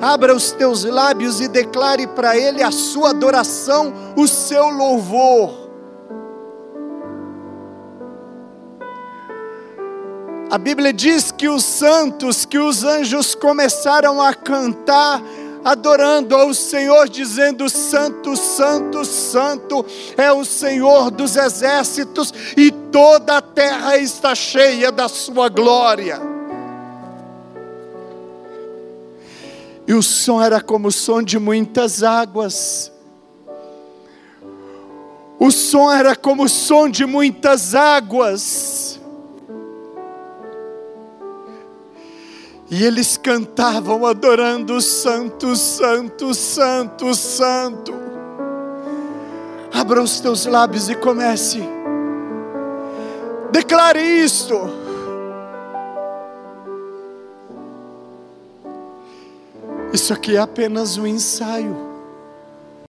Abra 0.00 0.34
os 0.34 0.52
teus 0.52 0.84
lábios 0.84 1.40
e 1.40 1.48
declare 1.48 2.06
para 2.06 2.36
Ele 2.36 2.62
a 2.62 2.70
sua 2.70 3.10
adoração, 3.10 3.92
o 4.16 4.26
seu 4.26 4.68
louvor. 4.68 5.63
A 10.54 10.58
Bíblia 10.58 10.92
diz 10.92 11.32
que 11.32 11.48
os 11.48 11.64
santos, 11.64 12.44
que 12.44 12.60
os 12.60 12.84
anjos 12.84 13.34
começaram 13.34 14.22
a 14.22 14.32
cantar, 14.32 15.20
adorando 15.64 16.36
ao 16.36 16.54
Senhor, 16.54 17.08
dizendo: 17.08 17.68
Santo, 17.68 18.36
Santo, 18.36 19.04
Santo 19.04 19.84
é 20.16 20.30
o 20.30 20.44
Senhor 20.44 21.10
dos 21.10 21.34
exércitos, 21.34 22.32
e 22.56 22.70
toda 22.70 23.38
a 23.38 23.42
terra 23.42 23.98
está 23.98 24.32
cheia 24.32 24.92
da 24.92 25.08
Sua 25.08 25.48
glória. 25.48 26.20
E 29.88 29.92
o 29.92 30.04
som 30.04 30.40
era 30.40 30.60
como 30.60 30.86
o 30.86 30.92
som 30.92 31.20
de 31.20 31.36
muitas 31.36 32.04
águas. 32.04 32.92
O 35.36 35.50
som 35.50 35.90
era 35.90 36.14
como 36.14 36.44
o 36.44 36.48
som 36.48 36.88
de 36.88 37.04
muitas 37.04 37.74
águas. 37.74 39.00
E 42.70 42.82
eles 42.84 43.16
cantavam 43.16 44.06
adorando 44.06 44.80
Santo, 44.80 45.54
Santo, 45.54 46.34
Santo, 46.34 47.14
Santo. 47.14 47.92
Abra 49.72 50.02
os 50.02 50.20
teus 50.20 50.46
lábios 50.46 50.88
e 50.88 50.94
comece. 50.94 51.62
Declare 53.50 54.00
isto. 54.00 54.58
Isso 59.92 60.12
aqui 60.12 60.36
é 60.36 60.40
apenas 60.40 60.96
um 60.96 61.06
ensaio. 61.06 61.83